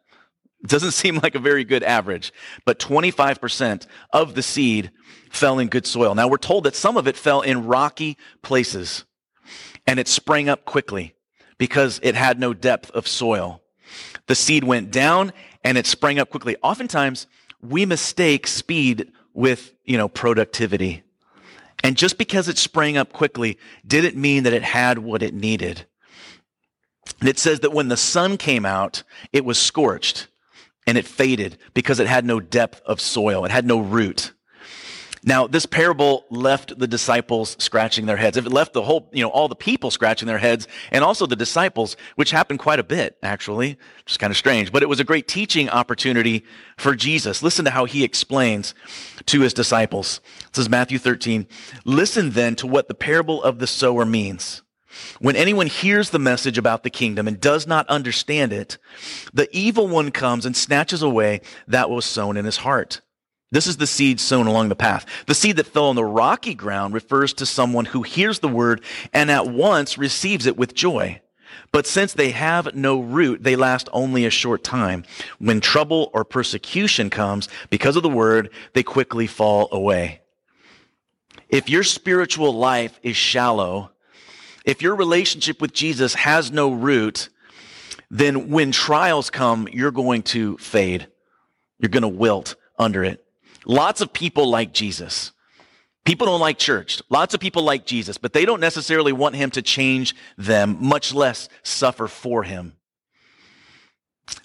[0.65, 2.33] Doesn't seem like a very good average,
[2.65, 4.91] but 25% of the seed
[5.29, 6.15] fell in good soil.
[6.15, 9.05] Now we're told that some of it fell in rocky places
[9.87, 11.15] and it sprang up quickly
[11.57, 13.61] because it had no depth of soil.
[14.27, 16.55] The seed went down and it sprang up quickly.
[16.61, 17.27] Oftentimes,
[17.61, 21.03] we mistake speed with, you know, productivity.
[21.83, 25.85] And just because it sprang up quickly didn't mean that it had what it needed.
[27.19, 30.27] And it says that when the sun came out, it was scorched
[30.85, 33.45] and it faded because it had no depth of soil.
[33.45, 34.33] It had no root.
[35.23, 38.37] Now, this parable left the disciples scratching their heads.
[38.37, 41.25] If it left the whole, you know, all the people scratching their heads and also
[41.25, 44.89] the disciples, which happened quite a bit, actually, which is kind of strange, but it
[44.89, 46.45] was a great teaching opportunity
[46.77, 47.43] for Jesus.
[47.43, 48.73] Listen to how he explains
[49.25, 50.21] to his disciples.
[50.53, 51.47] This is Matthew 13,
[51.83, 54.61] listen then to what the parable of the sower means.
[55.19, 58.77] When anyone hears the message about the kingdom and does not understand it,
[59.33, 63.01] the evil one comes and snatches away that was sown in his heart.
[63.51, 65.05] This is the seed sown along the path.
[65.25, 68.81] The seed that fell on the rocky ground refers to someone who hears the word
[69.11, 71.21] and at once receives it with joy.
[71.71, 75.03] But since they have no root, they last only a short time.
[75.39, 80.21] When trouble or persecution comes because of the word, they quickly fall away.
[81.49, 83.91] If your spiritual life is shallow,
[84.63, 87.29] if your relationship with Jesus has no root,
[88.11, 91.07] then when trials come, you're going to fade.
[91.79, 93.25] You're going to wilt under it.
[93.69, 95.31] Lots of people like Jesus.
[96.03, 97.03] People don't like church.
[97.11, 101.13] Lots of people like Jesus, but they don't necessarily want him to change them, much
[101.13, 102.73] less suffer for him.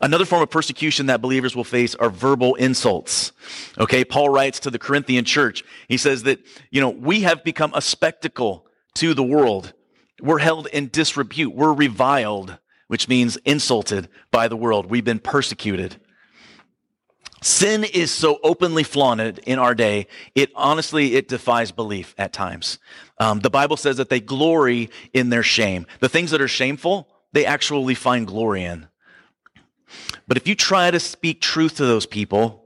[0.03, 3.33] Another form of persecution that believers will face are verbal insults.
[3.79, 5.65] Okay, Paul writes to the Corinthian church.
[5.89, 9.73] He says that, you know, we have become a spectacle to the world.
[10.21, 11.55] We're held in disrepute.
[11.55, 12.59] We're reviled,
[12.89, 14.91] which means insulted by the world.
[14.91, 15.97] We've been persecuted.
[17.45, 22.79] Sin is so openly flaunted in our day, it honestly, it defies belief at times.
[23.19, 25.87] Um, the Bible says that they glory in their shame.
[26.01, 28.89] The things that are shameful, they actually find glory in.
[30.27, 32.65] But if you try to speak truth to those people,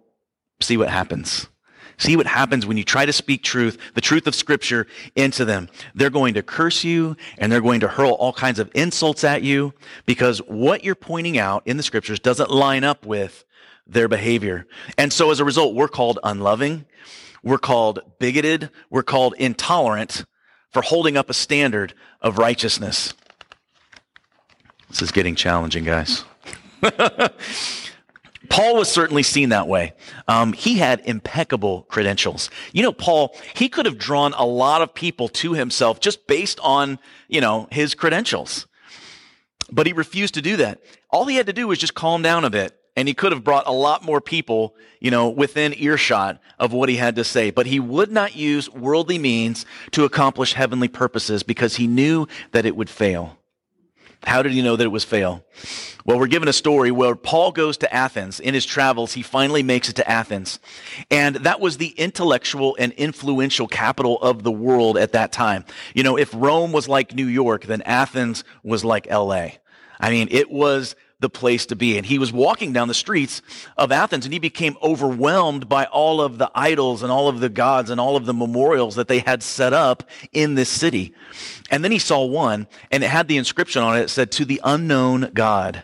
[0.60, 1.48] see what happens.
[1.96, 4.86] See what happens when you try to speak truth, the truth of scripture
[5.16, 5.68] into them.
[5.96, 9.42] They're going to curse you and they're going to hurl all kinds of insults at
[9.42, 9.74] you
[10.06, 13.44] because what you're pointing out in the scriptures doesn't line up with
[13.88, 14.66] their behavior.
[14.96, 16.84] And so as a result, we're called unloving.
[17.42, 18.70] We're called bigoted.
[18.90, 20.24] We're called intolerant
[20.72, 23.14] for holding up a standard of righteousness.
[24.90, 26.24] This is getting challenging, guys.
[28.50, 29.92] Paul was certainly seen that way.
[30.26, 32.50] Um, he had impeccable credentials.
[32.72, 36.58] You know, Paul, he could have drawn a lot of people to himself just based
[36.60, 36.98] on,
[37.28, 38.66] you know, his credentials.
[39.70, 40.80] But he refused to do that.
[41.10, 43.44] All he had to do was just calm down a bit and he could have
[43.44, 47.52] brought a lot more people, you know, within earshot of what he had to say.
[47.52, 52.66] But he would not use worldly means to accomplish heavenly purposes because he knew that
[52.66, 53.38] it would fail.
[54.24, 55.44] How did he know that it was fail?
[56.04, 58.40] Well, we're given a story where Paul goes to Athens.
[58.40, 60.58] In his travels, he finally makes it to Athens.
[61.08, 65.64] And that was the intellectual and influential capital of the world at that time.
[65.94, 69.50] You know, if Rome was like New York, then Athens was like LA.
[70.00, 71.96] I mean, it was the place to be.
[71.96, 73.42] And he was walking down the streets
[73.76, 77.48] of Athens and he became overwhelmed by all of the idols and all of the
[77.48, 81.14] gods and all of the memorials that they had set up in this city.
[81.70, 84.02] And then he saw one and it had the inscription on it.
[84.02, 85.82] It said, to the unknown God,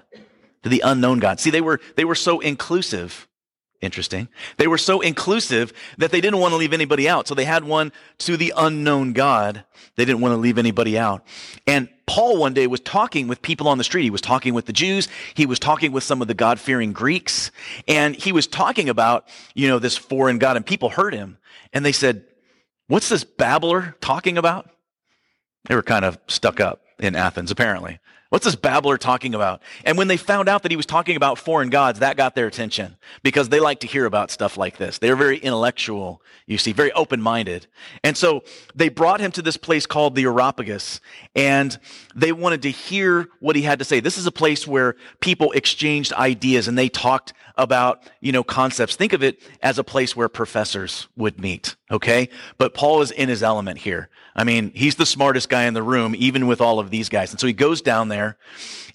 [0.62, 1.40] to the unknown God.
[1.40, 3.28] See, they were, they were so inclusive
[3.84, 4.28] Interesting.
[4.56, 7.28] They were so inclusive that they didn't want to leave anybody out.
[7.28, 9.62] So they had one to the unknown God.
[9.96, 11.22] They didn't want to leave anybody out.
[11.66, 14.02] And Paul one day was talking with people on the street.
[14.02, 15.08] He was talking with the Jews.
[15.34, 17.50] He was talking with some of the God fearing Greeks.
[17.88, 20.56] And he was talking about, you know, this foreign God.
[20.56, 21.38] And people heard him
[21.72, 22.24] and they said,
[22.86, 24.68] What's this babbler talking about?
[25.66, 27.98] They were kind of stuck up in Athens, apparently.
[28.34, 29.62] What's this babbler talking about?
[29.84, 32.48] And when they found out that he was talking about foreign gods, that got their
[32.48, 34.98] attention because they like to hear about stuff like this.
[34.98, 37.68] They're very intellectual, you see, very open minded.
[38.02, 38.42] And so
[38.74, 41.00] they brought him to this place called the Areopagus
[41.36, 41.78] and
[42.16, 44.00] they wanted to hear what he had to say.
[44.00, 48.96] This is a place where people exchanged ideas and they talked about, you know, concepts.
[48.96, 52.28] Think of it as a place where professors would meet, okay?
[52.58, 54.08] But Paul is in his element here.
[54.34, 57.30] I mean, he's the smartest guy in the room, even with all of these guys.
[57.30, 58.23] And so he goes down there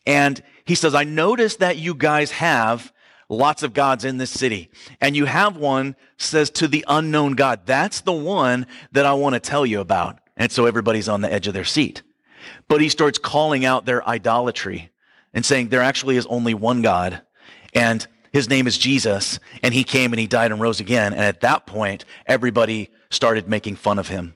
[0.05, 2.93] and he says, I noticed that you guys have
[3.29, 4.69] lots of gods in this city.
[4.99, 7.61] And you have one says to the unknown God.
[7.65, 10.19] That's the one that I want to tell you about.
[10.35, 12.01] And so everybody's on the edge of their seat.
[12.67, 14.91] But he starts calling out their idolatry
[15.33, 17.21] and saying there actually is only one God.
[17.73, 21.13] And his name is Jesus, and he came and he died and rose again.
[21.13, 24.35] And at that point, everybody started making fun of him.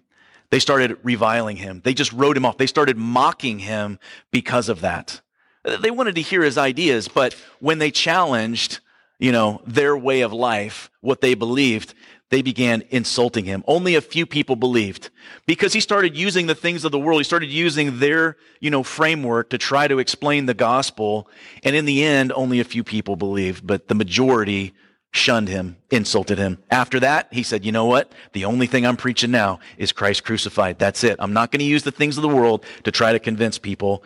[0.53, 1.81] They started reviling him.
[1.83, 2.59] They just wrote him off.
[2.59, 3.97] They started mocking him
[4.29, 5.19] because of that.
[5.63, 8.79] They wanted to hear his ideas, but when they challenged,
[9.17, 11.95] you know, their way of life, what they believed,
[12.29, 13.63] they began insulting him.
[13.65, 15.09] Only a few people believed
[15.47, 17.19] because he started using the things of the world.
[17.19, 21.27] He started using their, you know, framework to try to explain the gospel.
[21.63, 24.75] And in the end, only a few people believed, but the majority
[25.13, 26.57] shunned him, insulted him.
[26.71, 28.11] After that, he said, you know what?
[28.33, 30.79] The only thing I'm preaching now is Christ crucified.
[30.79, 31.15] That's it.
[31.19, 34.03] I'm not going to use the things of the world to try to convince people.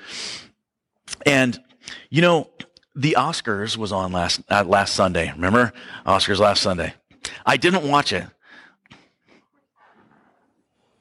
[1.26, 1.58] And,
[2.10, 2.50] you know,
[2.94, 5.32] the Oscars was on last, uh, last Sunday.
[5.32, 5.72] Remember?
[6.06, 6.94] Oscars last Sunday.
[7.46, 8.26] I didn't watch it.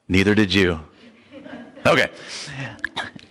[0.08, 0.80] Neither did you.
[1.84, 2.08] Okay.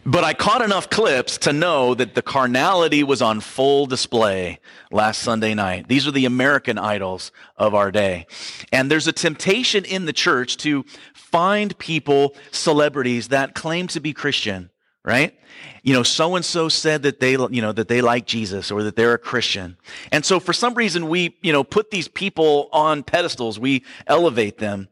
[0.08, 4.60] But I caught enough clips to know that the carnality was on full display
[4.92, 5.88] last Sunday night.
[5.88, 8.28] These are the American idols of our day.
[8.72, 14.14] And there's a temptation in the church to find people, celebrities that claim to be
[14.14, 14.70] Christian
[15.06, 15.38] right?
[15.84, 18.82] You know, so and so said that they, you know, that they like Jesus or
[18.84, 19.78] that they're a Christian.
[20.12, 23.60] And so for some reason we, you know, put these people on pedestals.
[23.60, 24.90] We elevate them.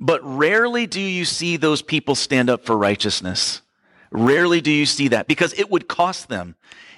[0.00, 3.62] But rarely do you see those people stand up for righteousness.
[4.12, 6.54] Rarely do you see that because it would cost them.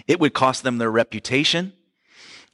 [0.07, 1.73] It would cost them their reputation.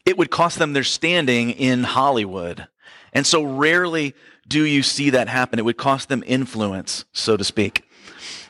[0.05, 2.69] It would cost them their standing in Hollywood.
[3.13, 4.15] And so rarely
[4.47, 5.59] do you see that happen.
[5.59, 7.85] It would cost them influence, so to speak.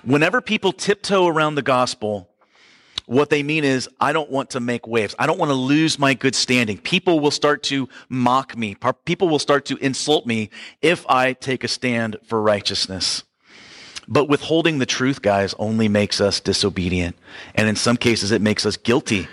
[0.02, 2.28] Whenever people tiptoe around the gospel,
[3.06, 5.14] what they mean is, I don't want to make waves.
[5.18, 6.78] I don't want to lose my good standing.
[6.78, 8.76] People will start to mock me.
[9.04, 13.24] People will start to insult me if I take a stand for righteousness.
[14.10, 17.16] But withholding the truth, guys, only makes us disobedient.
[17.54, 19.28] And in some cases, it makes us guilty.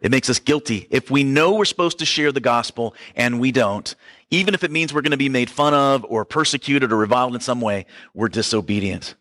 [0.00, 0.88] It makes us guilty.
[0.90, 3.94] If we know we're supposed to share the gospel and we don't,
[4.30, 7.36] even if it means we're going to be made fun of or persecuted or reviled
[7.36, 9.14] in some way, we're disobedient.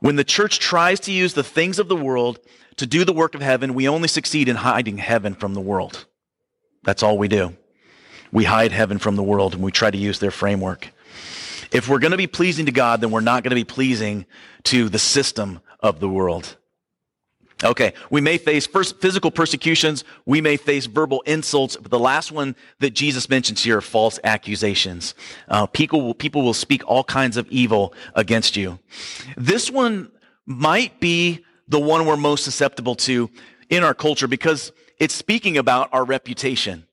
[0.00, 2.38] When the church tries to use the things of the world
[2.76, 6.04] to do the work of heaven, we only succeed in hiding heaven from the world.
[6.84, 7.56] That's all we do.
[8.30, 10.92] We hide heaven from the world and we try to use their framework.
[11.70, 14.26] If we're going to be pleasing to God, then we're not going to be pleasing
[14.64, 16.56] to the system of the world.
[17.64, 22.30] Okay, we may face first physical persecutions, we may face verbal insults, but the last
[22.30, 25.14] one that Jesus mentions here are false accusations.
[25.48, 28.78] Uh, people, will, people will speak all kinds of evil against you.
[29.36, 30.12] This one
[30.46, 33.28] might be the one we're most susceptible to
[33.68, 36.86] in our culture because it's speaking about our reputation.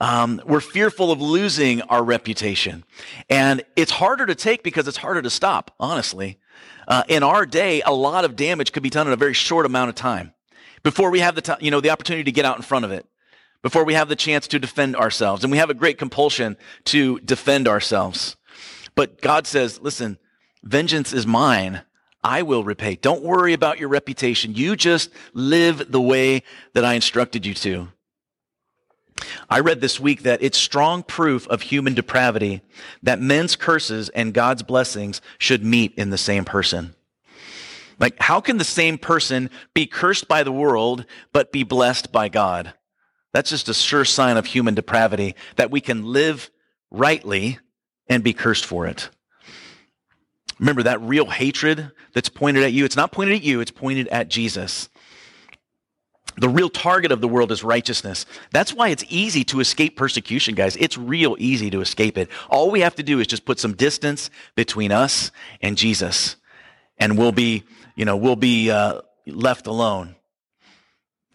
[0.00, 2.84] Um, we're fearful of losing our reputation.
[3.28, 6.38] And it's harder to take because it's harder to stop, honestly.
[6.88, 9.66] Uh, in our day, a lot of damage could be done in a very short
[9.66, 10.32] amount of time
[10.82, 13.06] before we have the you know, the opportunity to get out in front of it,
[13.62, 15.44] before we have the chance to defend ourselves.
[15.44, 18.36] And we have a great compulsion to defend ourselves.
[18.94, 20.18] But God says, listen,
[20.62, 21.82] vengeance is mine.
[22.22, 22.96] I will repay.
[22.96, 24.54] Don't worry about your reputation.
[24.54, 26.42] You just live the way
[26.74, 27.88] that I instructed you to.
[29.48, 32.62] I read this week that it's strong proof of human depravity
[33.02, 36.94] that men's curses and God's blessings should meet in the same person.
[37.98, 42.28] Like, how can the same person be cursed by the world, but be blessed by
[42.28, 42.72] God?
[43.32, 46.50] That's just a sure sign of human depravity that we can live
[46.90, 47.58] rightly
[48.08, 49.10] and be cursed for it.
[50.58, 54.08] Remember that real hatred that's pointed at you, it's not pointed at you, it's pointed
[54.08, 54.88] at Jesus.
[56.36, 58.26] The real target of the world is righteousness.
[58.52, 60.76] That's why it's easy to escape persecution, guys.
[60.76, 62.28] It's real easy to escape it.
[62.48, 66.36] All we have to do is just put some distance between us and Jesus,
[66.98, 67.64] and we'll be,
[67.96, 70.16] you know, we'll be uh, left alone.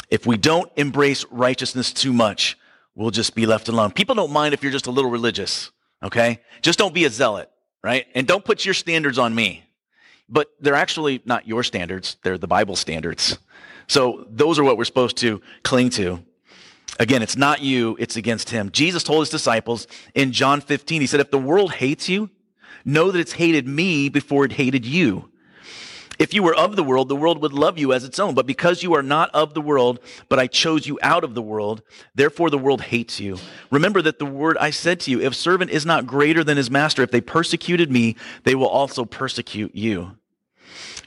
[0.09, 2.57] If we don't embrace righteousness too much,
[2.93, 3.91] we'll just be left alone.
[3.91, 5.71] People don't mind if you're just a little religious,
[6.03, 6.41] okay?
[6.61, 7.49] Just don't be a zealot,
[7.83, 8.05] right?
[8.15, 9.63] And don't put your standards on me.
[10.27, 13.37] But they're actually not your standards, they're the Bible standards.
[13.87, 16.23] So those are what we're supposed to cling to.
[16.99, 18.71] Again, it's not you, it's against him.
[18.71, 22.29] Jesus told his disciples in John 15, he said, If the world hates you,
[22.85, 25.29] know that it's hated me before it hated you.
[26.17, 28.35] If you were of the world, the world would love you as its own.
[28.35, 31.41] But because you are not of the world, but I chose you out of the
[31.41, 31.81] world,
[32.13, 33.37] therefore the world hates you.
[33.69, 36.71] Remember that the word I said to you, if servant is not greater than his
[36.71, 40.17] master, if they persecuted me, they will also persecute you.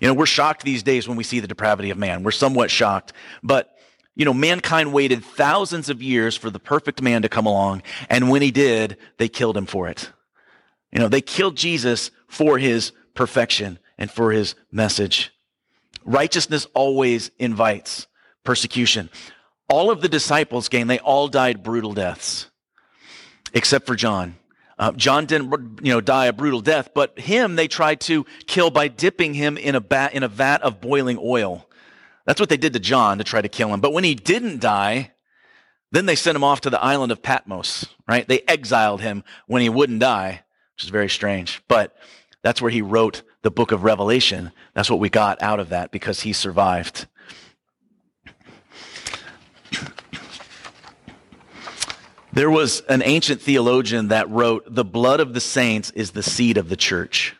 [0.00, 2.22] You know, we're shocked these days when we see the depravity of man.
[2.22, 3.12] We're somewhat shocked.
[3.42, 3.76] But,
[4.14, 7.82] you know, mankind waited thousands of years for the perfect man to come along.
[8.08, 10.10] And when he did, they killed him for it.
[10.92, 15.32] You know, they killed Jesus for his perfection and for his message.
[16.04, 18.06] Righteousness always invites
[18.44, 19.10] persecution.
[19.68, 22.48] All of the disciples, gang, they all died brutal deaths,
[23.52, 24.36] except for John.
[24.78, 28.70] Uh, John didn't, you know, die a brutal death, but him they tried to kill
[28.70, 31.68] by dipping him in a, bat, in a vat of boiling oil.
[32.26, 33.80] That's what they did to John to try to kill him.
[33.80, 35.12] But when he didn't die,
[35.90, 38.28] then they sent him off to the island of Patmos, right?
[38.28, 41.62] They exiled him when he wouldn't die, which is very strange.
[41.66, 41.96] But
[42.42, 44.52] that's where he wrote the book of Revelation.
[44.74, 47.06] That's what we got out of that because he survived.
[52.38, 56.56] There was an ancient theologian that wrote, The blood of the saints is the seed
[56.56, 57.34] of the church.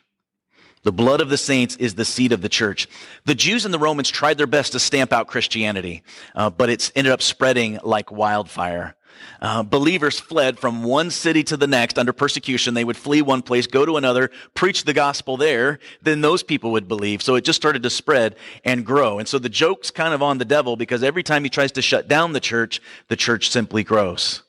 [0.82, 2.88] The blood of the saints is the seed of the church.
[3.24, 6.02] The Jews and the Romans tried their best to stamp out Christianity,
[6.34, 8.96] uh, but it's ended up spreading like wildfire.
[9.40, 12.74] Uh, believers fled from one city to the next under persecution.
[12.74, 15.78] They would flee one place, go to another, preach the gospel there.
[16.02, 17.22] Then those people would believe.
[17.22, 18.34] So it just started to spread
[18.64, 19.20] and grow.
[19.20, 21.82] And so the joke's kind of on the devil because every time he tries to
[21.82, 24.42] shut down the church, the church simply grows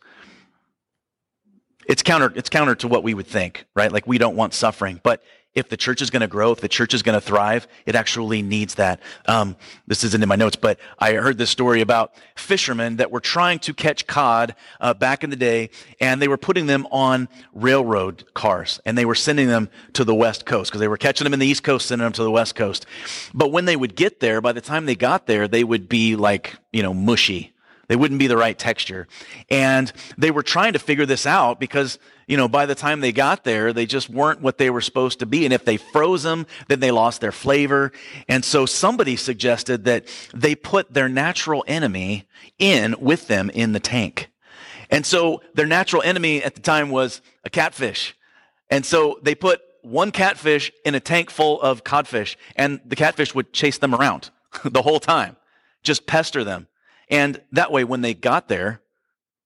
[1.90, 3.92] it's counter, it's counter to what we would think, right?
[3.92, 5.02] Like we don't want suffering.
[5.04, 5.24] But
[5.56, 7.96] if the church is going to grow, if the church is going to thrive, it
[7.96, 9.00] actually needs that.
[9.26, 9.56] Um,
[9.88, 13.58] this isn't in my notes, but I heard this story about fishermen that were trying
[13.60, 18.24] to catch cod uh, back in the day, and they were putting them on railroad
[18.36, 21.34] cars, and they were sending them to the west coast because they were catching them
[21.34, 22.86] in the east coast, sending them to the west coast.
[23.34, 26.16] But when they would get there, by the time they got there, they would be
[26.16, 27.52] like you know mushy
[27.90, 29.08] they wouldn't be the right texture.
[29.50, 33.12] And they were trying to figure this out because, you know, by the time they
[33.12, 35.44] got there, they just weren't what they were supposed to be.
[35.44, 37.92] And if they froze them, then they lost their flavor.
[38.28, 42.26] And so somebody suggested that they put their natural enemy
[42.60, 44.30] in with them in the tank.
[44.92, 48.16] And so their natural enemy at the time was a catfish.
[48.70, 53.34] And so they put one catfish in a tank full of codfish, and the catfish
[53.34, 54.30] would chase them around
[54.64, 55.38] the whole time,
[55.82, 56.68] just pester them.
[57.10, 58.82] And that way, when they got there,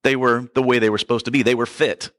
[0.04, 1.44] they were the way they were supposed to be.
[1.44, 2.12] They were fit.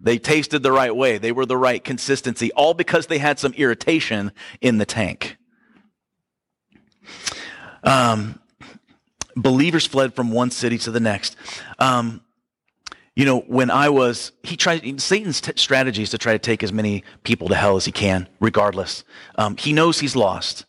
[0.00, 1.16] They tasted the right way.
[1.18, 5.38] They were the right consistency, all because they had some irritation in the tank.
[7.82, 8.40] Um,
[9.34, 11.36] believers fled from one city to the next.
[11.78, 12.20] Um,
[13.14, 16.62] you know, when I was, he tried, Satan's t- strategy is to try to take
[16.62, 19.04] as many people to hell as he can, regardless.
[19.36, 20.66] Um, he knows he's lost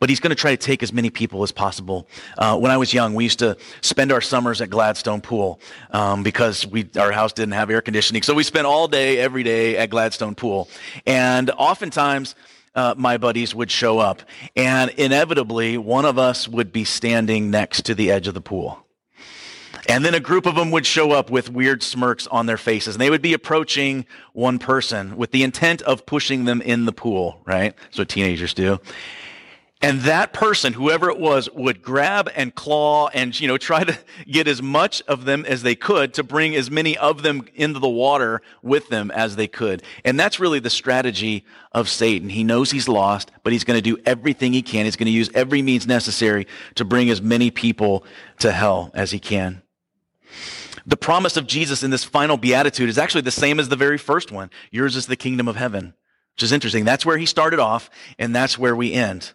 [0.00, 2.08] but he's going to try to take as many people as possible.
[2.36, 6.22] Uh, when I was young, we used to spend our summers at Gladstone Pool um,
[6.22, 9.76] because we our house didn't have air conditioning, so we spent all day, every day
[9.76, 10.68] at Gladstone Pool,
[11.06, 12.34] and oftentimes.
[12.76, 14.20] Uh, my buddies would show up,
[14.56, 18.84] and inevitably, one of us would be standing next to the edge of the pool.
[19.88, 22.94] And then a group of them would show up with weird smirks on their faces.
[22.94, 26.92] And they would be approaching one person with the intent of pushing them in the
[26.92, 27.76] pool, right?
[27.76, 28.80] That's what teenagers do.
[29.84, 33.98] And that person, whoever it was, would grab and claw and, you know, try to
[34.26, 37.80] get as much of them as they could to bring as many of them into
[37.80, 39.82] the water with them as they could.
[40.02, 42.30] And that's really the strategy of Satan.
[42.30, 44.86] He knows he's lost, but he's going to do everything he can.
[44.86, 48.06] He's going to use every means necessary to bring as many people
[48.38, 49.60] to hell as he can.
[50.86, 53.98] The promise of Jesus in this final beatitude is actually the same as the very
[53.98, 54.48] first one.
[54.70, 55.92] Yours is the kingdom of heaven,
[56.34, 56.86] which is interesting.
[56.86, 59.34] That's where he started off, and that's where we end.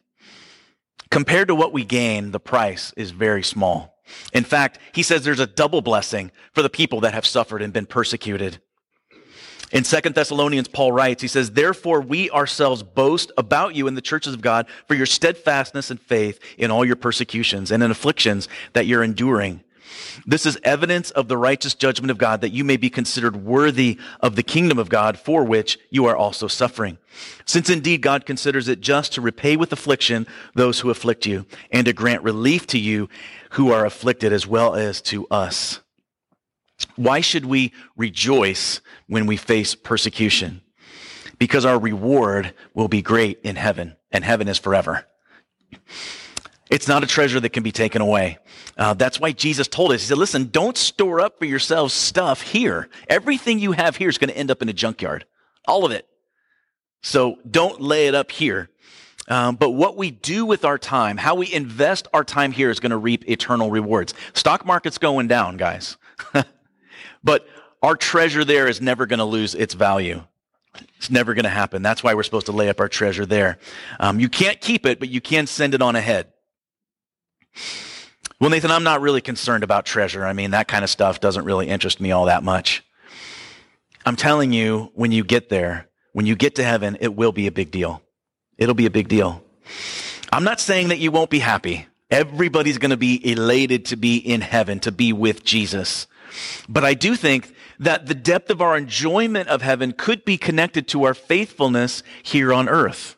[1.12, 4.00] Compared to what we gain, the price is very small.
[4.34, 7.74] In fact, he says there's a double blessing for the people that have suffered and
[7.74, 8.60] been persecuted.
[9.72, 14.02] In Second Thessalonians, Paul writes, he says, Therefore we ourselves boast about you in the
[14.02, 18.48] churches of God for your steadfastness and faith in all your persecutions and in afflictions
[18.74, 19.64] that you're enduring.
[20.26, 24.00] This is evidence of the righteous judgment of God that you may be considered worthy
[24.20, 26.98] of the kingdom of God for which you are also suffering.
[27.46, 31.86] Since indeed God considers it just to repay with affliction those who afflict you and
[31.86, 33.10] to grant relief to you
[33.52, 35.80] who are afflicted as well as to us.
[36.96, 40.62] Why should we rejoice when we face persecution?
[41.38, 45.06] Because our reward will be great in heaven, and heaven is forever.
[46.70, 48.38] It's not a treasure that can be taken away.
[48.78, 52.42] Uh, that's why Jesus told us, He said, listen, don't store up for yourselves stuff
[52.42, 52.90] here.
[53.08, 55.26] Everything you have here is going to end up in a junkyard.
[55.68, 56.08] All of it.
[57.02, 58.70] So don't lay it up here.
[59.28, 62.80] Um, but what we do with our time, how we invest our time here is
[62.80, 64.14] going to reap eternal rewards.
[64.34, 65.98] Stock market's going down, guys.
[67.24, 67.48] But
[67.82, 70.24] our treasure there is never going to lose its value.
[70.98, 71.82] It's never going to happen.
[71.82, 73.58] That's why we're supposed to lay up our treasure there.
[74.00, 76.32] Um, you can't keep it, but you can send it on ahead.
[78.40, 80.26] Well, Nathan, I'm not really concerned about treasure.
[80.26, 82.84] I mean, that kind of stuff doesn't really interest me all that much.
[84.06, 87.48] I'm telling you, when you get there, when you get to heaven, it will be
[87.48, 88.02] a big deal.
[88.58, 89.44] It'll be a big deal.
[90.32, 91.88] I'm not saying that you won't be happy.
[92.10, 96.08] Everybody's going to be elated to be in heaven, to be with Jesus.
[96.68, 100.88] But I do think that the depth of our enjoyment of heaven could be connected
[100.90, 103.16] to our faithfulness here on earth.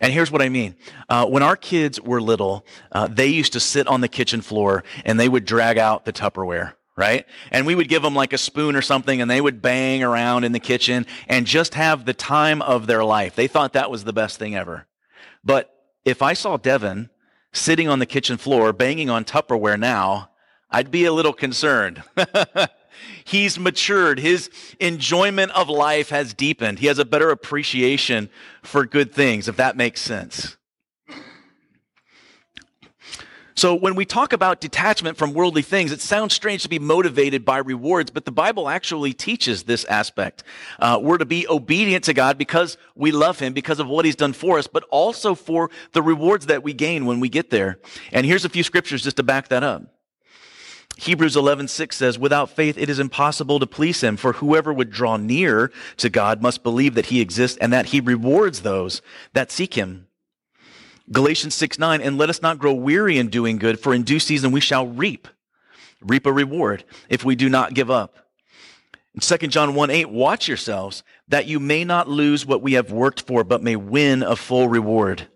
[0.00, 0.74] And here's what I mean.
[1.08, 4.84] Uh, when our kids were little, uh, they used to sit on the kitchen floor
[5.04, 7.26] and they would drag out the Tupperware, right?
[7.50, 10.44] And we would give them like a spoon or something and they would bang around
[10.44, 13.34] in the kitchen and just have the time of their life.
[13.34, 14.86] They thought that was the best thing ever.
[15.44, 17.10] But if I saw Devin
[17.52, 20.30] sitting on the kitchen floor banging on Tupperware now,
[20.70, 22.02] I'd be a little concerned.
[23.24, 24.18] He's matured.
[24.18, 26.78] His enjoyment of life has deepened.
[26.78, 28.30] He has a better appreciation
[28.62, 30.56] for good things, if that makes sense.
[33.60, 37.44] So, when we talk about detachment from worldly things, it sounds strange to be motivated
[37.44, 40.44] by rewards, but the Bible actually teaches this aspect.
[40.78, 44.16] Uh, we're to be obedient to God because we love Him, because of what He's
[44.16, 47.78] done for us, but also for the rewards that we gain when we get there.
[48.12, 49.82] And here's a few scriptures just to back that up.
[51.00, 55.16] Hebrews 11:6 says, "Without faith it is impossible to please him, for whoever would draw
[55.16, 59.00] near to God must believe that he exists and that he rewards those
[59.32, 60.08] that seek him."
[61.10, 64.52] Galatians 6:9, "And let us not grow weary in doing good, for in due season
[64.52, 65.26] we shall reap
[66.02, 68.26] reap a reward if we do not give up."
[69.14, 72.92] In 2 John 1 8, watch yourselves that you may not lose what we have
[72.92, 75.28] worked for, but may win a full reward.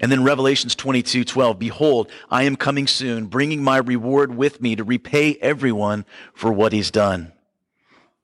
[0.00, 4.76] And then Revelations 22, 12, behold, I am coming soon, bringing my reward with me
[4.76, 7.32] to repay everyone for what he's done.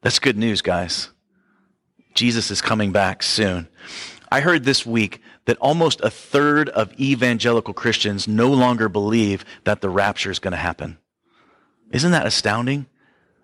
[0.01, 1.11] That's good news, guys.
[2.15, 3.69] Jesus is coming back soon.
[4.31, 9.81] I heard this week that almost a third of evangelical Christians no longer believe that
[9.81, 10.99] the rapture is going to happen.
[11.91, 12.87] Isn't that astounding?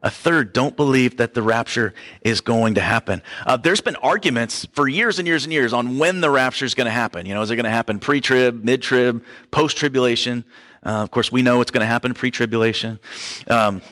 [0.03, 1.93] A third don't believe that the rapture
[2.23, 3.23] is going to happen.
[3.47, 6.75] Uh, there's been arguments for years and years and years on when the rapture is
[6.75, 7.27] going to happen.
[7.27, 10.45] You know, is it going to happen pre-trib, mid-trib, post-tribulation?
[10.85, 12.99] Uh, of course, we know it's going to happen pre-tribulation.
[13.47, 13.83] Um,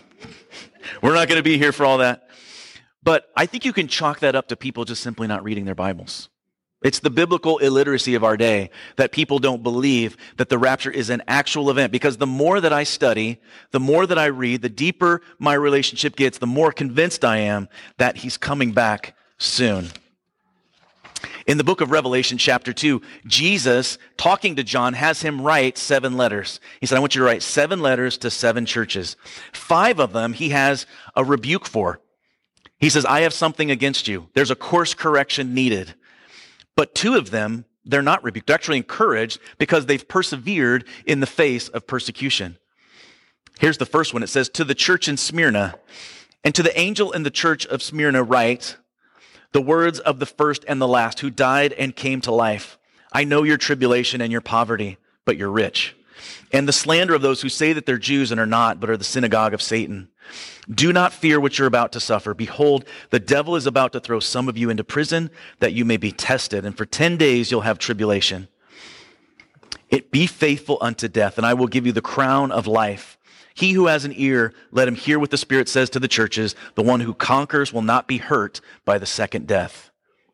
[1.03, 2.29] we're not going to be here for all that.
[3.03, 5.75] But I think you can chalk that up to people just simply not reading their
[5.75, 6.31] Bibles.
[6.81, 11.11] It's the biblical illiteracy of our day that people don't believe that the rapture is
[11.11, 13.41] an actual event because the more that I study,
[13.73, 17.69] the more that I read, the deeper my relationship gets, the more convinced I am
[17.97, 19.89] that he's coming back soon.
[21.49, 26.17] In the book of Revelation, chapter 2, Jesus, talking to John, has him write seven
[26.17, 26.61] letters.
[26.81, 29.17] He said, I want you to write seven letters to seven churches.
[29.53, 32.01] Five of them he has a rebuke for.
[32.79, 34.29] He says, I have something against you.
[34.35, 35.95] There's a course correction needed.
[36.79, 38.47] But two of them, they're not rebuked.
[38.47, 42.57] They're actually encouraged because they've persevered in the face of persecution.
[43.59, 44.23] Here's the first one.
[44.23, 45.75] It says, To the church in Smyrna,
[46.45, 48.77] and to the angel in the church of Smyrna write,
[49.51, 52.79] the words of the first and the last who died and came to life.
[53.13, 55.97] I know your tribulation and your poverty, but you're rich.
[56.53, 58.97] And the slander of those who say that they're Jews and are not, but are
[58.97, 60.09] the synagogue of Satan.
[60.73, 62.35] Do not fear what you're about to suffer.
[62.35, 65.97] Behold, the devil is about to throw some of you into prison that you may
[65.97, 68.49] be tested, and for 10 days you'll have tribulation.
[69.89, 73.17] It be faithful unto death, and I will give you the crown of life.
[73.55, 76.55] He who has an ear, let him hear what the Spirit says to the churches.
[76.75, 79.88] The one who conquers will not be hurt by the second death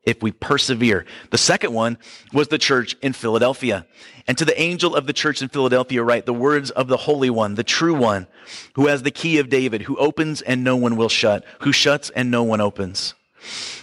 [0.06, 1.04] if we persevere.
[1.30, 1.98] The second one
[2.32, 3.86] was the church in Philadelphia.
[4.26, 7.30] And to the angel of the church in Philadelphia, write the words of the Holy
[7.30, 8.26] One, the true one,
[8.74, 12.10] who has the key of David, who opens and no one will shut, who shuts
[12.10, 13.14] and no one opens.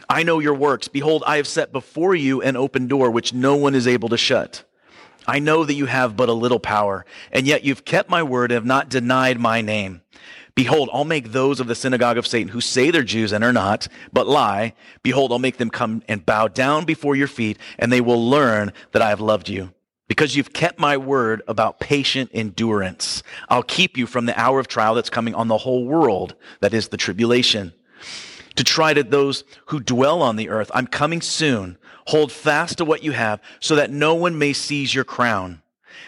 [0.10, 0.88] I know your works.
[0.88, 4.18] Behold, I have set before you an open door which no one is able to
[4.18, 4.64] shut.
[5.28, 8.52] I know that you have but a little power, and yet you've kept my word
[8.52, 10.02] and have not denied my name.
[10.56, 13.54] Behold, I'll make those of the synagogue of Satan who say they're Jews and are
[13.54, 14.74] not, but lie.
[15.02, 18.74] Behold, I'll make them come and bow down before your feet, and they will learn
[18.92, 19.74] that I have loved you.
[20.08, 24.68] Because you've kept my word about patient endurance, I'll keep you from the hour of
[24.68, 27.74] trial that's coming on the whole world, that is the tribulation
[28.56, 30.72] to try to those who dwell on the earth.
[30.74, 31.78] I'm coming soon.
[32.08, 35.62] Hold fast to what you have so that no one may seize your crown.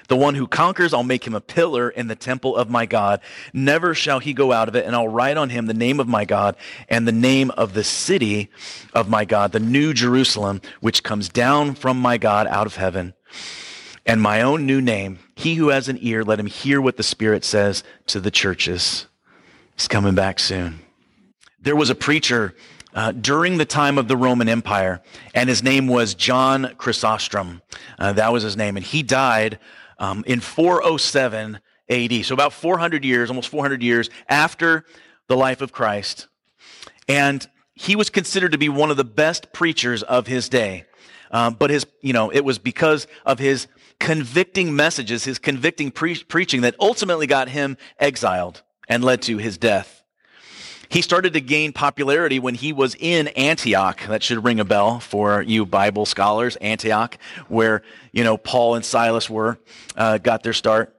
[0.08, 3.22] The one who conquers, I'll make him a pillar in the temple of my God.
[3.54, 6.08] Never shall he go out of it, and I'll write on him the name of
[6.08, 6.56] my God
[6.89, 8.49] and the name of the city
[8.93, 13.14] of my God, the new Jerusalem, which comes down from my God out of heaven.
[14.06, 15.20] And my own new name.
[15.36, 19.08] He who has an ear, let him hear what the Spirit says to the churches.
[19.76, 20.82] He's coming back soon.
[21.62, 22.54] There was a preacher
[22.93, 25.01] uh, during the time of the Roman Empire,
[25.34, 27.62] and his name was John Chrysostom.
[27.97, 29.60] Uh, that was his name, and he died
[30.04, 32.26] um, in 407 AD.
[32.26, 34.86] So about 400 years, almost 400 years after
[35.28, 36.28] the life of Christ.
[37.08, 40.86] And he was considered to be one of the best preachers of his day.
[41.32, 43.68] Um, but his, you know, it was because of his
[43.99, 49.58] convicting messages, his convicting pre- preaching that ultimately got him exiled and led to his
[49.58, 50.03] death.
[50.90, 54.06] He started to gain popularity when he was in Antioch.
[54.08, 56.56] That should ring a bell for you Bible scholars.
[56.58, 57.18] Antioch,
[57.48, 57.82] where
[58.12, 59.58] you know Paul and Silas were,
[59.96, 60.96] uh, got their start.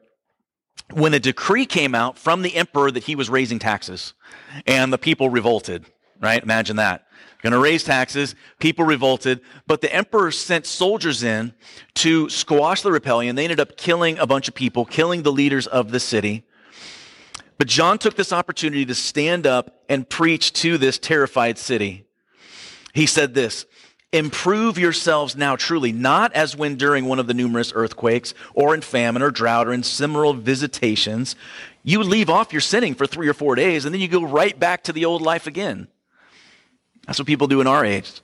[0.92, 4.14] When a decree came out from the emperor that he was raising taxes,
[4.66, 5.86] and the people revolted.
[6.20, 6.42] Right?
[6.42, 7.06] Imagine that.
[7.42, 8.34] Going to raise taxes.
[8.58, 11.52] People revolted, but the emperor sent soldiers in
[11.96, 13.36] to squash the rebellion.
[13.36, 16.46] They ended up killing a bunch of people, killing the leaders of the city.
[17.58, 22.04] But John took this opportunity to stand up and preach to this terrified city.
[22.92, 23.66] He said this,
[24.12, 28.80] Improve yourselves now truly, not as when during one of the numerous earthquakes, or in
[28.80, 31.34] famine, or drought, or in similar visitations.
[31.82, 34.56] You leave off your sinning for three or four days, and then you go right
[34.56, 35.88] back to the old life again.
[37.06, 38.20] That's what people do in our age.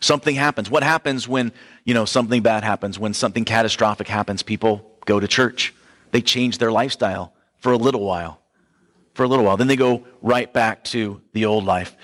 [0.00, 0.70] Something happens.
[0.70, 1.52] What happens when,
[1.84, 4.42] you know, something bad happens, when something catastrophic happens?
[4.42, 5.72] People go to church.
[6.10, 8.40] They change their lifestyle for a little while
[9.18, 9.56] for a little while.
[9.56, 11.96] Then they go right back to the old life.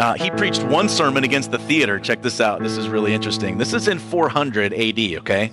[0.00, 2.00] Uh, he preached one sermon against the theater.
[2.00, 2.60] Check this out.
[2.60, 3.56] This is really interesting.
[3.56, 5.52] This is in 400 AD, okay?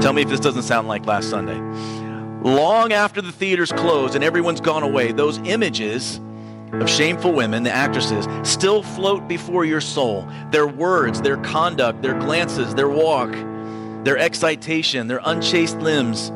[0.00, 1.58] Tell me if this doesn't sound like last Sunday.
[2.48, 6.20] Long after the theaters closed and everyone's gone away, those images
[6.72, 10.24] of shameful women, the actresses, still float before your soul.
[10.52, 13.32] Their words, their conduct, their glances, their walk,
[14.04, 16.30] their excitation, their unchaste limbs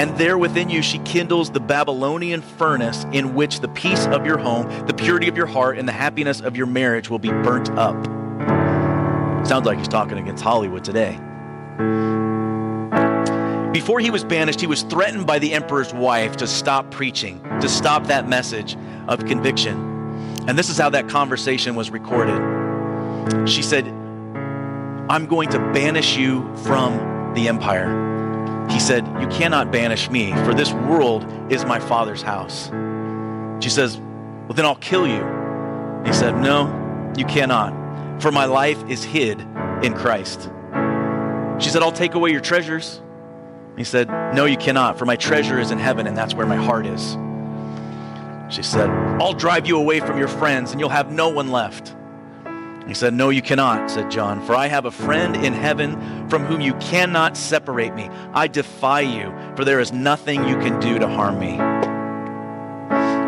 [0.00, 4.38] and there within you she kindles the Babylonian furnace in which the peace of your
[4.38, 7.68] home, the purity of your heart, and the happiness of your marriage will be burnt
[7.72, 8.02] up.
[9.46, 11.18] Sounds like he's talking against Hollywood today.
[13.74, 17.68] Before he was banished, he was threatened by the emperor's wife to stop preaching, to
[17.68, 19.76] stop that message of conviction.
[20.48, 22.40] And this is how that conversation was recorded.
[23.46, 23.86] She said,
[25.10, 28.09] I'm going to banish you from the empire.
[28.70, 32.70] He said, You cannot banish me, for this world is my Father's house.
[33.62, 35.24] She says, Well, then I'll kill you.
[36.04, 39.40] He said, No, you cannot, for my life is hid
[39.82, 40.50] in Christ.
[41.58, 43.02] She said, I'll take away your treasures.
[43.76, 46.56] He said, No, you cannot, for my treasure is in heaven, and that's where my
[46.56, 47.16] heart is.
[48.54, 48.88] She said,
[49.20, 51.94] I'll drive you away from your friends, and you'll have no one left.
[52.86, 56.44] He said, No, you cannot, said John, for I have a friend in heaven from
[56.44, 58.08] whom you cannot separate me.
[58.32, 61.56] I defy you, for there is nothing you can do to harm me.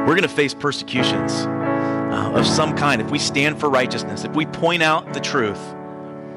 [0.06, 4.34] We're going to face persecutions uh, of some kind if we stand for righteousness, if
[4.34, 5.60] we point out the truth.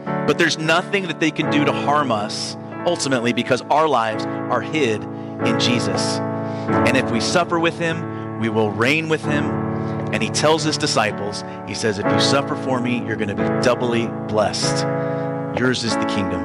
[0.05, 2.55] But there's nothing that they can do to harm us
[2.85, 6.17] ultimately because our lives are hid in Jesus.
[6.67, 9.64] And if we suffer with him, we will reign with him
[10.15, 13.35] and he tells his disciples, he says, If you suffer for me, you're going to
[13.35, 14.85] be doubly blessed.
[15.59, 16.39] Yours is the kingdom.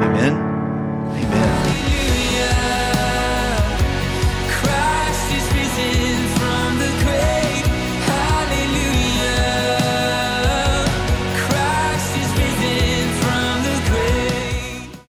[0.00, 0.32] Amen.
[0.32, 1.53] Amen.